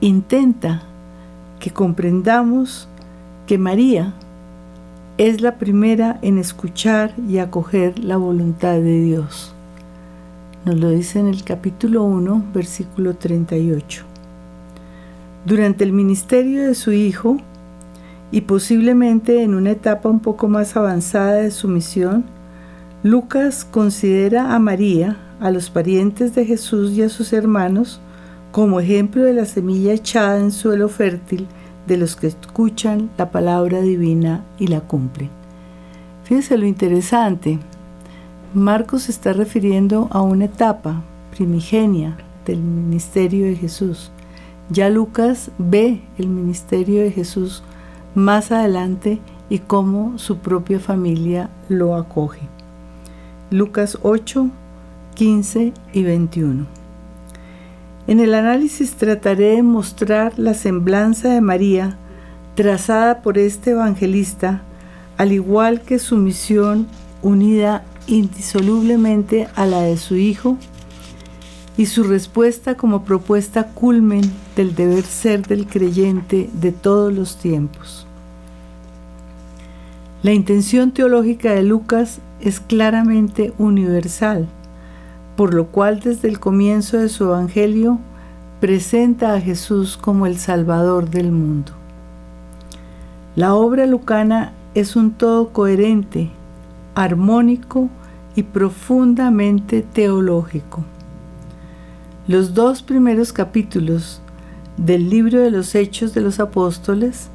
Intenta 0.00 0.82
que 1.60 1.70
comprendamos 1.70 2.88
que 3.46 3.56
María 3.56 4.12
es 5.18 5.40
la 5.40 5.58
primera 5.58 6.20
en 6.22 6.38
escuchar 6.38 7.12
y 7.28 7.38
acoger 7.38 7.98
la 7.98 8.16
voluntad 8.16 8.74
de 8.74 9.00
Dios. 9.00 9.52
Nos 10.64 10.76
lo 10.76 10.90
dice 10.90 11.18
en 11.18 11.26
el 11.26 11.42
capítulo 11.42 12.04
1, 12.04 12.44
versículo 12.54 13.16
38. 13.16 14.04
Durante 15.44 15.82
el 15.82 15.92
ministerio 15.92 16.68
de 16.68 16.76
su 16.76 16.92
hijo, 16.92 17.38
y 18.30 18.42
posiblemente 18.42 19.42
en 19.42 19.54
una 19.54 19.72
etapa 19.72 20.08
un 20.08 20.20
poco 20.20 20.46
más 20.46 20.76
avanzada 20.76 21.32
de 21.32 21.50
su 21.50 21.66
misión, 21.66 22.24
Lucas 23.02 23.64
considera 23.64 24.54
a 24.54 24.58
María, 24.60 25.16
a 25.40 25.50
los 25.50 25.68
parientes 25.68 26.36
de 26.36 26.44
Jesús 26.44 26.92
y 26.92 27.02
a 27.02 27.08
sus 27.08 27.32
hermanos 27.32 28.00
como 28.52 28.78
ejemplo 28.78 29.22
de 29.22 29.32
la 29.32 29.46
semilla 29.46 29.92
echada 29.94 30.38
en 30.38 30.52
suelo 30.52 30.88
fértil 30.88 31.48
de 31.88 31.96
los 31.96 32.14
que 32.14 32.28
escuchan 32.28 33.10
la 33.18 33.32
palabra 33.32 33.80
divina 33.80 34.44
y 34.58 34.68
la 34.68 34.82
cumplen. 34.82 35.30
Fíjense 36.22 36.56
lo 36.56 36.66
interesante. 36.66 37.58
Marcos 38.54 39.08
está 39.08 39.32
refiriendo 39.32 40.08
a 40.12 40.20
una 40.20 40.44
etapa 40.44 41.02
primigenia 41.34 42.16
del 42.44 42.60
ministerio 42.60 43.46
de 43.46 43.56
Jesús. 43.56 44.12
Ya 44.70 44.90
Lucas 44.90 45.50
ve 45.58 46.02
el 46.18 46.28
ministerio 46.28 47.02
de 47.02 47.10
Jesús 47.10 47.62
más 48.14 48.52
adelante 48.52 49.18
y 49.48 49.60
cómo 49.60 50.18
su 50.18 50.38
propia 50.38 50.78
familia 50.78 51.48
lo 51.68 51.96
acoge. 51.96 52.42
Lucas 53.50 53.98
8, 54.02 54.50
15 55.14 55.72
y 55.94 56.02
21. 56.02 56.77
En 58.08 58.20
el 58.20 58.32
análisis 58.32 58.94
trataré 58.94 59.56
de 59.56 59.62
mostrar 59.62 60.32
la 60.38 60.54
semblanza 60.54 61.28
de 61.28 61.42
María 61.42 61.98
trazada 62.54 63.20
por 63.20 63.36
este 63.36 63.72
evangelista, 63.72 64.62
al 65.18 65.30
igual 65.30 65.82
que 65.82 65.98
su 65.98 66.16
misión 66.16 66.86
unida 67.20 67.84
indisolublemente 68.06 69.46
a 69.54 69.66
la 69.66 69.82
de 69.82 69.98
su 69.98 70.16
Hijo 70.16 70.56
y 71.76 71.84
su 71.84 72.02
respuesta 72.02 72.78
como 72.78 73.04
propuesta 73.04 73.74
culmen 73.74 74.22
del 74.56 74.74
deber 74.74 75.04
ser 75.04 75.46
del 75.46 75.66
creyente 75.66 76.48
de 76.54 76.72
todos 76.72 77.12
los 77.12 77.36
tiempos. 77.36 78.06
La 80.22 80.32
intención 80.32 80.92
teológica 80.92 81.52
de 81.52 81.62
Lucas 81.62 82.20
es 82.40 82.58
claramente 82.58 83.52
universal, 83.58 84.48
por 85.38 85.54
lo 85.54 85.68
cual 85.68 86.00
desde 86.00 86.26
el 86.26 86.40
comienzo 86.40 86.98
de 86.98 87.08
su 87.08 87.22
Evangelio 87.22 88.00
presenta 88.58 89.34
a 89.34 89.40
Jesús 89.40 89.96
como 89.96 90.26
el 90.26 90.36
Salvador 90.36 91.10
del 91.10 91.30
mundo. 91.30 91.70
La 93.36 93.54
obra 93.54 93.86
lucana 93.86 94.52
es 94.74 94.96
un 94.96 95.12
todo 95.12 95.50
coherente, 95.50 96.28
armónico 96.96 97.88
y 98.34 98.42
profundamente 98.42 99.82
teológico. 99.82 100.82
Los 102.26 102.52
dos 102.52 102.82
primeros 102.82 103.32
capítulos 103.32 104.20
del 104.76 105.08
libro 105.08 105.38
de 105.38 105.52
los 105.52 105.76
Hechos 105.76 106.14
de 106.14 106.20
los 106.20 106.40
Apóstoles 106.40 107.28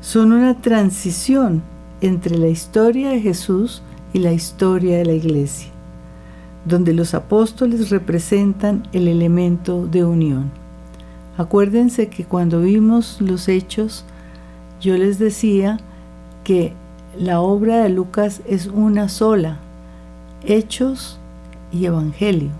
son 0.00 0.32
una 0.32 0.62
transición 0.62 1.62
entre 2.00 2.38
la 2.38 2.48
historia 2.48 3.10
de 3.10 3.20
Jesús 3.20 3.82
y 4.14 4.20
la 4.20 4.32
historia 4.32 4.96
de 4.96 5.04
la 5.04 5.12
iglesia, 5.12 5.68
donde 6.64 6.92
los 6.92 7.14
apóstoles 7.14 7.90
representan 7.90 8.86
el 8.92 9.08
elemento 9.08 9.86
de 9.86 10.04
unión. 10.04 10.50
Acuérdense 11.36 12.08
que 12.08 12.24
cuando 12.24 12.60
vimos 12.60 13.20
los 13.20 13.48
hechos, 13.48 14.04
yo 14.80 14.96
les 14.96 15.18
decía 15.18 15.78
que 16.44 16.74
la 17.18 17.40
obra 17.40 17.82
de 17.82 17.88
Lucas 17.88 18.42
es 18.46 18.66
una 18.66 19.08
sola, 19.08 19.58
hechos 20.44 21.18
y 21.72 21.86
evangelio, 21.86 22.50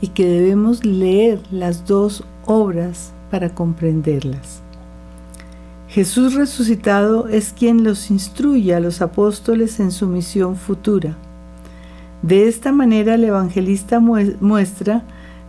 y 0.00 0.08
que 0.08 0.26
debemos 0.26 0.84
leer 0.84 1.40
las 1.50 1.86
dos 1.86 2.24
obras 2.46 3.12
para 3.30 3.54
comprenderlas. 3.54 4.62
Jesús 5.88 6.34
resucitado 6.34 7.28
es 7.28 7.52
quien 7.52 7.84
los 7.84 8.10
instruye 8.10 8.74
a 8.74 8.80
los 8.80 9.02
apóstoles 9.02 9.78
en 9.78 9.90
su 9.90 10.06
misión 10.06 10.56
futura. 10.56 11.16
De 12.22 12.46
esta 12.46 12.70
manera 12.70 13.14
el 13.14 13.24
evangelista 13.24 13.98
muestra 13.98 15.02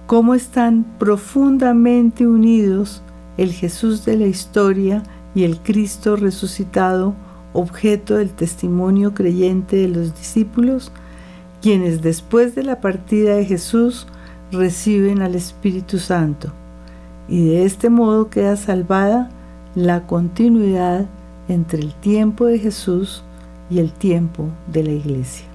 cómo 0.07 0.33
están 0.33 0.85
profundamente 0.97 2.25
unidos 2.25 3.03
el 3.37 3.51
Jesús 3.51 4.05
de 4.05 4.17
la 4.17 4.25
historia 4.25 5.03
y 5.35 5.43
el 5.43 5.59
Cristo 5.59 6.15
resucitado, 6.15 7.13
objeto 7.53 8.15
del 8.15 8.31
testimonio 8.31 9.13
creyente 9.13 9.75
de 9.75 9.87
los 9.87 10.15
discípulos, 10.15 10.91
quienes 11.61 12.01
después 12.01 12.55
de 12.55 12.63
la 12.63 12.81
partida 12.81 13.35
de 13.35 13.45
Jesús 13.45 14.07
reciben 14.51 15.21
al 15.21 15.35
Espíritu 15.35 15.99
Santo, 15.99 16.51
y 17.27 17.49
de 17.49 17.65
este 17.65 17.91
modo 17.91 18.29
queda 18.29 18.55
salvada 18.55 19.29
la 19.75 20.07
continuidad 20.07 21.05
entre 21.47 21.81
el 21.81 21.93
tiempo 21.93 22.45
de 22.45 22.57
Jesús 22.57 23.23
y 23.69 23.79
el 23.79 23.91
tiempo 23.93 24.49
de 24.71 24.83
la 24.83 24.91
iglesia. 24.91 25.52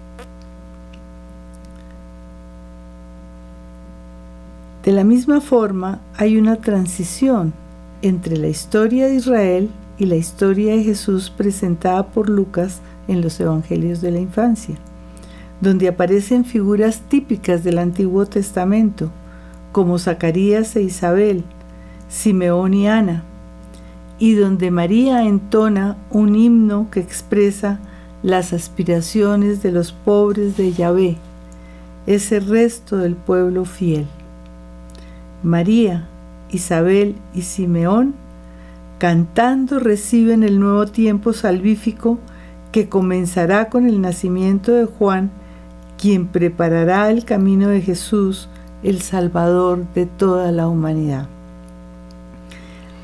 De 4.88 4.94
la 4.94 5.04
misma 5.04 5.42
forma, 5.42 6.00
hay 6.16 6.38
una 6.38 6.56
transición 6.56 7.52
entre 8.00 8.38
la 8.38 8.48
historia 8.48 9.06
de 9.06 9.16
Israel 9.16 9.68
y 9.98 10.06
la 10.06 10.16
historia 10.16 10.74
de 10.74 10.82
Jesús 10.82 11.28
presentada 11.28 12.06
por 12.06 12.30
Lucas 12.30 12.80
en 13.06 13.20
los 13.20 13.38
Evangelios 13.38 14.00
de 14.00 14.12
la 14.12 14.18
Infancia, 14.18 14.76
donde 15.60 15.88
aparecen 15.88 16.46
figuras 16.46 17.02
típicas 17.02 17.64
del 17.64 17.76
Antiguo 17.76 18.24
Testamento, 18.24 19.10
como 19.72 19.98
Zacarías 19.98 20.74
e 20.74 20.80
Isabel, 20.80 21.44
Simeón 22.08 22.72
y 22.72 22.88
Ana, 22.88 23.24
y 24.18 24.36
donde 24.36 24.70
María 24.70 25.22
entona 25.22 25.98
un 26.08 26.34
himno 26.34 26.86
que 26.90 27.00
expresa 27.00 27.78
las 28.22 28.54
aspiraciones 28.54 29.62
de 29.62 29.70
los 29.70 29.92
pobres 29.92 30.56
de 30.56 30.72
Yahvé, 30.72 31.18
ese 32.06 32.40
resto 32.40 32.96
del 32.96 33.16
pueblo 33.16 33.66
fiel. 33.66 34.06
María, 35.42 36.08
Isabel 36.50 37.16
y 37.34 37.42
Simeón, 37.42 38.14
cantando 38.98 39.78
reciben 39.78 40.42
el 40.42 40.58
nuevo 40.58 40.86
tiempo 40.86 41.32
salvífico 41.32 42.18
que 42.72 42.88
comenzará 42.88 43.68
con 43.68 43.86
el 43.86 44.00
nacimiento 44.00 44.72
de 44.72 44.86
Juan, 44.86 45.30
quien 45.96 46.26
preparará 46.26 47.10
el 47.10 47.24
camino 47.24 47.68
de 47.68 47.80
Jesús 47.80 48.48
el 48.82 49.00
Salvador 49.00 49.86
de 49.94 50.06
toda 50.06 50.52
la 50.52 50.68
humanidad. 50.68 51.28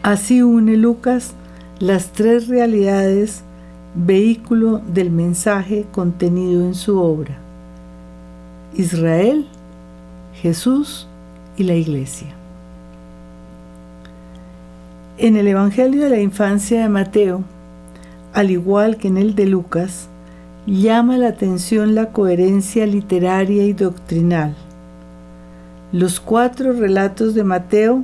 Así 0.03 0.43
une 0.43 0.76
Lucas 0.76 1.35
las 1.78 2.12
tres 2.12 2.49
realidades, 2.49 3.43
vehículo 3.95 4.80
del 4.87 5.11
mensaje 5.11 5.87
contenido 5.93 6.64
en 6.64 6.74
su 6.74 6.99
obra. 6.99 7.39
Israel, 8.74 9.47
Jesús 10.35 11.09
y 11.57 11.65
la 11.65 11.75
Iglesia. 11.75 12.29
En 15.19 15.37
el 15.37 15.47
Evangelio 15.47 16.03
de 16.03 16.11
la 16.11 16.21
infancia 16.21 16.83
de 16.83 16.89
Mateo, 16.89 17.45
al 18.33 18.51
igual 18.51 18.97
que 18.97 19.09
en 19.09 19.17
el 19.17 19.35
de 19.35 19.47
Lucas, 19.47 20.09
llama 20.67 21.19
la 21.19 21.29
atención 21.29 21.95
la 21.95 22.11
coherencia 22.11 22.87
literaria 22.87 23.65
y 23.65 23.73
doctrinal. 23.73 24.55
Los 25.93 26.19
cuatro 26.19 26.73
relatos 26.73 27.35
de 27.35 27.45
Mateo 27.45 28.03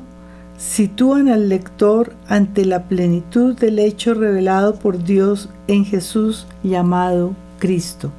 sitúan 0.56 1.28
al 1.28 1.48
lector 1.48 2.12
ante 2.28 2.64
la 2.64 2.84
plenitud 2.84 3.56
del 3.56 3.78
hecho 3.78 4.14
revelado 4.14 4.76
por 4.76 5.02
Dios 5.02 5.48
en 5.66 5.84
Jesús 5.84 6.46
llamado 6.62 7.34
Cristo. 7.58 8.12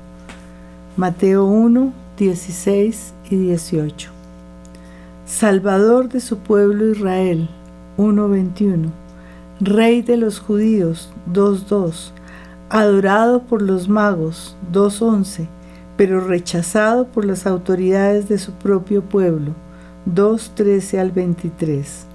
Mateo 0.97 1.45
1, 1.45 1.93
16 2.17 3.13
y 3.29 3.35
18. 3.37 4.10
Salvador 5.31 6.09
de 6.09 6.19
su 6.19 6.39
pueblo 6.39 6.91
Israel 6.91 7.47
1.21. 7.97 8.89
Rey 9.61 10.01
de 10.01 10.17
los 10.17 10.41
judíos 10.41 11.09
2.2 11.31 12.11
adorado 12.69 13.43
por 13.43 13.61
los 13.61 13.87
magos, 13.87 14.57
2.11, 14.73 15.47
pero 15.95 16.19
rechazado 16.19 17.07
por 17.07 17.23
las 17.23 17.47
autoridades 17.47 18.27
de 18.27 18.37
su 18.39 18.51
propio 18.51 19.03
pueblo, 19.03 19.53
2.13 20.05 20.99
al 20.99 21.11
23. 21.11 22.05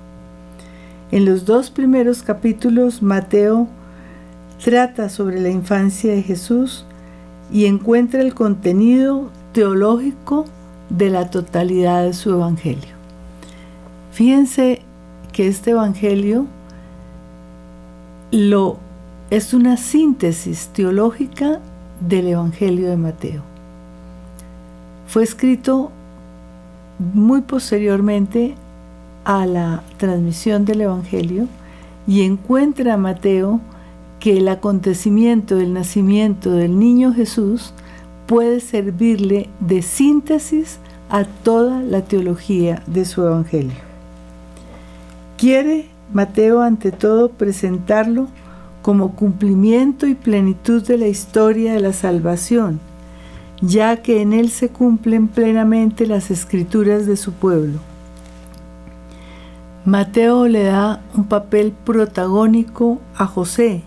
En 1.10 1.24
los 1.24 1.46
dos 1.46 1.70
primeros 1.70 2.22
capítulos, 2.22 3.00
Mateo 3.00 3.66
trata 4.62 5.08
sobre 5.08 5.40
la 5.40 5.48
infancia 5.48 6.12
de 6.12 6.22
Jesús 6.22 6.84
y 7.50 7.64
encuentra 7.64 8.20
el 8.20 8.34
contenido 8.34 9.30
teológico 9.52 10.44
de 10.90 11.08
la 11.08 11.30
totalidad 11.30 12.04
de 12.04 12.12
su 12.12 12.30
evangelio. 12.30 12.95
Fíjense 14.16 14.80
que 15.30 15.46
este 15.46 15.72
evangelio 15.72 16.46
lo 18.30 18.78
es 19.28 19.52
una 19.52 19.76
síntesis 19.76 20.68
teológica 20.68 21.60
del 22.00 22.28
Evangelio 22.28 22.88
de 22.88 22.96
Mateo. 22.96 23.42
Fue 25.06 25.22
escrito 25.22 25.90
muy 27.12 27.42
posteriormente 27.42 28.54
a 29.26 29.44
la 29.44 29.82
transmisión 29.98 30.64
del 30.64 30.80
Evangelio 30.80 31.46
y 32.06 32.22
encuentra 32.22 32.94
a 32.94 32.96
Mateo 32.96 33.60
que 34.18 34.38
el 34.38 34.48
acontecimiento 34.48 35.56
del 35.56 35.74
nacimiento 35.74 36.52
del 36.52 36.78
niño 36.78 37.12
Jesús 37.12 37.74
puede 38.26 38.60
servirle 38.60 39.50
de 39.60 39.82
síntesis 39.82 40.78
a 41.10 41.24
toda 41.24 41.82
la 41.82 42.00
teología 42.00 42.82
de 42.86 43.04
su 43.04 43.20
Evangelio. 43.20 43.85
Quiere 45.36 45.86
Mateo 46.14 46.62
ante 46.62 46.92
todo 46.92 47.28
presentarlo 47.30 48.28
como 48.80 49.14
cumplimiento 49.14 50.06
y 50.06 50.14
plenitud 50.14 50.82
de 50.82 50.96
la 50.96 51.08
historia 51.08 51.74
de 51.74 51.80
la 51.80 51.92
salvación, 51.92 52.80
ya 53.60 53.98
que 53.98 54.22
en 54.22 54.32
él 54.32 54.48
se 54.48 54.70
cumplen 54.70 55.28
plenamente 55.28 56.06
las 56.06 56.30
escrituras 56.30 57.06
de 57.06 57.16
su 57.16 57.32
pueblo. 57.32 57.80
Mateo 59.84 60.48
le 60.48 60.64
da 60.64 61.02
un 61.14 61.24
papel 61.24 61.74
protagónico 61.84 62.98
a 63.16 63.26
José, 63.26 63.82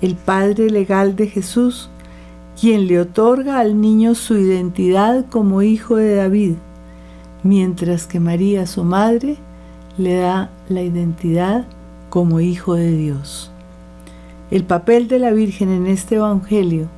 el 0.00 0.14
padre 0.14 0.70
legal 0.70 1.16
de 1.16 1.26
Jesús, 1.26 1.90
quien 2.58 2.86
le 2.86 3.00
otorga 3.00 3.58
al 3.58 3.80
niño 3.80 4.14
su 4.14 4.38
identidad 4.38 5.26
como 5.28 5.62
hijo 5.62 5.96
de 5.96 6.14
David, 6.14 6.54
mientras 7.42 8.06
que 8.06 8.20
María, 8.20 8.66
su 8.66 8.84
madre, 8.84 9.36
le 9.96 10.16
da 10.16 10.50
la 10.70 10.82
identidad 10.82 11.66
como 12.10 12.40
hijo 12.40 12.74
de 12.74 12.96
Dios. 12.96 13.50
El 14.50 14.64
papel 14.64 15.08
de 15.08 15.18
la 15.18 15.30
Virgen 15.30 15.70
en 15.70 15.86
este 15.86 16.16
Evangelio, 16.16 16.88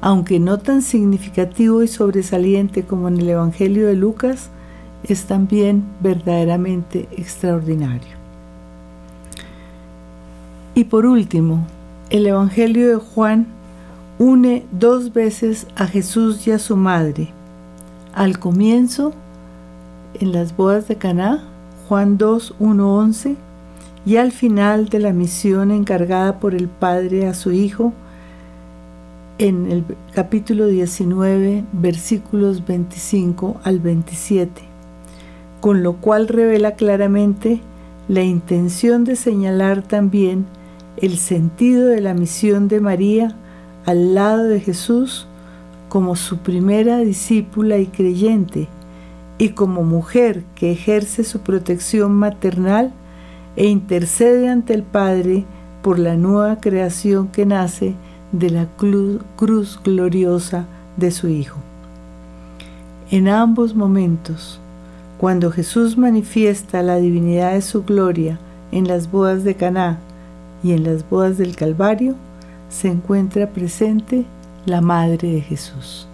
aunque 0.00 0.38
no 0.38 0.58
tan 0.58 0.82
significativo 0.82 1.82
y 1.82 1.88
sobresaliente 1.88 2.84
como 2.84 3.08
en 3.08 3.18
el 3.18 3.28
Evangelio 3.28 3.86
de 3.86 3.94
Lucas, 3.94 4.50
es 5.04 5.24
también 5.24 5.84
verdaderamente 6.00 7.08
extraordinario. 7.12 8.16
Y 10.74 10.84
por 10.84 11.06
último, 11.06 11.66
el 12.10 12.26
Evangelio 12.26 12.88
de 12.88 12.96
Juan 12.96 13.46
une 14.18 14.64
dos 14.70 15.12
veces 15.12 15.66
a 15.76 15.86
Jesús 15.86 16.46
y 16.46 16.52
a 16.52 16.58
su 16.58 16.76
madre. 16.76 17.28
Al 18.14 18.38
comienzo, 18.38 19.12
en 20.20 20.32
las 20.32 20.56
bodas 20.56 20.88
de 20.88 20.96
Caná, 20.96 21.42
Juan 21.88 22.18
2, 22.18 22.54
1, 22.58 22.96
11, 22.96 23.36
y 24.04 24.16
al 24.16 24.32
final 24.32 24.88
de 24.88 24.98
la 24.98 25.12
misión 25.12 25.70
encargada 25.70 26.40
por 26.40 26.54
el 26.54 26.68
Padre 26.68 27.26
a 27.26 27.34
su 27.34 27.52
Hijo, 27.52 27.92
en 29.38 29.70
el 29.70 29.84
capítulo 30.12 30.66
19, 30.66 31.64
versículos 31.72 32.64
25 32.66 33.60
al 33.64 33.80
27, 33.80 34.62
con 35.60 35.82
lo 35.82 35.94
cual 35.94 36.28
revela 36.28 36.72
claramente 36.72 37.60
la 38.08 38.22
intención 38.22 39.04
de 39.04 39.16
señalar 39.16 39.82
también 39.82 40.46
el 40.96 41.16
sentido 41.16 41.86
de 41.86 42.00
la 42.00 42.14
misión 42.14 42.68
de 42.68 42.80
María 42.80 43.36
al 43.86 44.14
lado 44.14 44.44
de 44.44 44.60
Jesús 44.60 45.26
como 45.88 46.16
su 46.16 46.38
primera 46.38 46.98
discípula 46.98 47.78
y 47.78 47.86
creyente, 47.86 48.68
y 49.42 49.48
como 49.48 49.82
mujer 49.82 50.44
que 50.54 50.70
ejerce 50.70 51.24
su 51.24 51.40
protección 51.40 52.12
maternal 52.12 52.92
e 53.56 53.66
intercede 53.66 54.48
ante 54.48 54.72
el 54.72 54.84
Padre 54.84 55.44
por 55.82 55.98
la 55.98 56.14
nueva 56.14 56.60
creación 56.60 57.26
que 57.26 57.44
nace 57.44 57.96
de 58.30 58.50
la 58.50 58.68
cruz 59.36 59.80
gloriosa 59.82 60.66
de 60.96 61.10
su 61.10 61.26
Hijo. 61.26 61.58
En 63.10 63.26
ambos 63.26 63.74
momentos, 63.74 64.60
cuando 65.18 65.50
Jesús 65.50 65.98
manifiesta 65.98 66.80
la 66.84 66.98
divinidad 66.98 67.54
de 67.54 67.62
su 67.62 67.82
gloria 67.82 68.38
en 68.70 68.86
las 68.86 69.10
bodas 69.10 69.42
de 69.42 69.56
Caná 69.56 69.98
y 70.62 70.70
en 70.70 70.84
las 70.84 71.10
bodas 71.10 71.36
del 71.36 71.56
Calvario, 71.56 72.14
se 72.68 72.86
encuentra 72.86 73.48
presente 73.48 74.24
la 74.66 74.80
Madre 74.80 75.32
de 75.32 75.40
Jesús. 75.40 76.06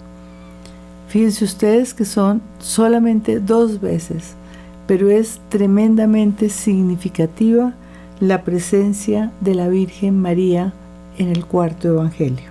Fíjense 1.09 1.45
ustedes 1.45 1.95
que 1.95 2.05
son 2.05 2.41
solamente 2.59 3.41
dos 3.41 3.81
veces 3.81 4.37
pero 4.89 5.11
es 5.11 5.39
tremendamente 5.51 6.49
significativa 6.49 7.75
la 8.21 8.43
presencia 8.43 9.31
de 9.43 9.55
la 9.55 9.69
Virgen 9.69 10.19
María 10.19 10.73
en 11.19 11.29
el 11.29 11.45
cuarto 11.45 11.89
Evangelio. 11.89 12.51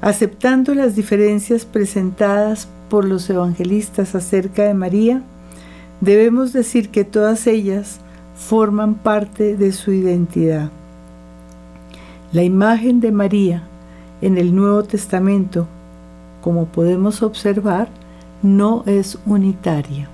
Aceptando 0.00 0.74
las 0.74 0.96
diferencias 0.96 1.66
presentadas 1.66 2.68
por 2.88 3.04
los 3.04 3.28
evangelistas 3.28 4.14
acerca 4.14 4.64
de 4.64 4.72
María, 4.72 5.22
debemos 6.00 6.54
decir 6.54 6.88
que 6.88 7.04
todas 7.04 7.46
ellas 7.46 8.00
forman 8.34 8.94
parte 8.94 9.58
de 9.58 9.72
su 9.72 9.92
identidad. 9.92 10.70
La 12.32 12.44
imagen 12.44 13.00
de 13.00 13.12
María 13.12 13.62
en 14.22 14.38
el 14.38 14.56
Nuevo 14.56 14.84
Testamento, 14.84 15.68
como 16.44 16.66
podemos 16.66 17.22
observar, 17.22 17.88
no 18.42 18.82
es 18.84 19.16
unitaria. 19.24 20.10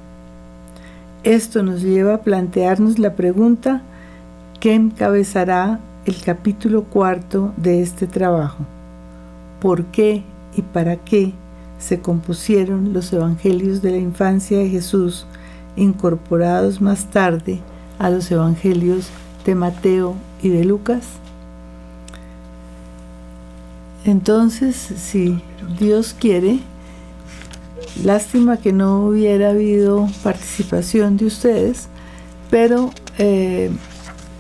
Esto 1.25 1.65
nos 1.65 1.83
lleva 1.83 2.15
a 2.15 2.21
plantearnos 2.21 3.01
la 3.01 3.17
pregunta 3.17 3.83
que 4.61 4.77
encabezará 4.77 5.81
el 6.05 6.23
capítulo 6.23 6.85
cuarto 6.85 7.53
de 7.57 7.83
este 7.83 8.07
trabajo. 8.07 8.65
¿Por 9.61 9.87
qué 9.87 10.23
y 10.57 10.63
para 10.63 10.99
qué 10.99 11.33
se 11.81 11.99
compusieron 11.99 12.93
los 12.93 13.13
evangelios 13.13 13.83
de 13.83 13.91
la 13.91 13.99
infancia 13.99 14.57
de 14.57 14.69
Jesús, 14.69 15.27
incorporados 15.75 16.81
más 16.81 17.07
tarde 17.07 17.59
a 17.99 18.09
los 18.09 18.31
evangelios 18.31 19.11
de 19.45 19.57
Mateo 19.57 20.15
y 20.41 20.51
de 20.51 20.63
Lucas? 20.63 21.20
Entonces, 24.05 24.77
si 24.77 25.43
Dios 25.79 26.15
quiere, 26.19 26.61
Lástima 28.05 28.57
que 28.57 28.73
no 28.73 29.05
hubiera 29.05 29.51
habido 29.51 30.09
participación 30.23 31.19
de 31.19 31.27
ustedes, 31.27 31.89
pero 32.49 32.91
eh, 33.19 33.71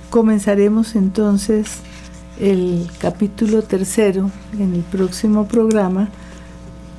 comenzaremos 0.09 0.95
entonces 0.95 1.81
el 2.39 2.89
capítulo 2.99 3.63
tercero 3.63 4.31
en 4.59 4.75
el 4.75 4.81
próximo 4.81 5.47
programa 5.47 6.09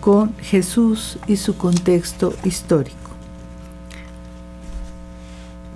con 0.01 0.36
Jesús 0.38 1.18
y 1.26 1.38
su 1.38 1.57
contexto 1.57 2.34
histórico. 2.43 2.97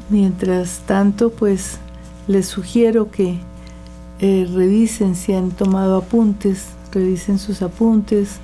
Mientras 0.09 0.81
tanto, 0.85 1.31
pues 1.31 1.79
les 2.27 2.45
sugiero 2.45 3.09
que 3.09 3.39
eh, 4.19 4.47
revisen 4.53 5.15
si 5.15 5.33
han 5.33 5.49
tomado 5.49 5.97
apuntes, 5.97 6.74
revisen 6.95 7.37
sus 7.37 7.61
apuntes 7.61 8.37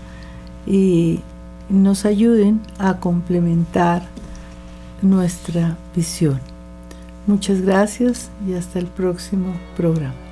y 0.67 1.21
nos 1.69 2.05
ayuden 2.05 2.61
a 2.77 2.99
complementar 2.99 4.03
nuestra 5.01 5.77
visión. 5.95 6.39
Muchas 7.27 7.61
gracias 7.61 8.29
y 8.47 8.53
hasta 8.53 8.79
el 8.79 8.87
próximo 8.87 9.53
programa. 9.75 10.30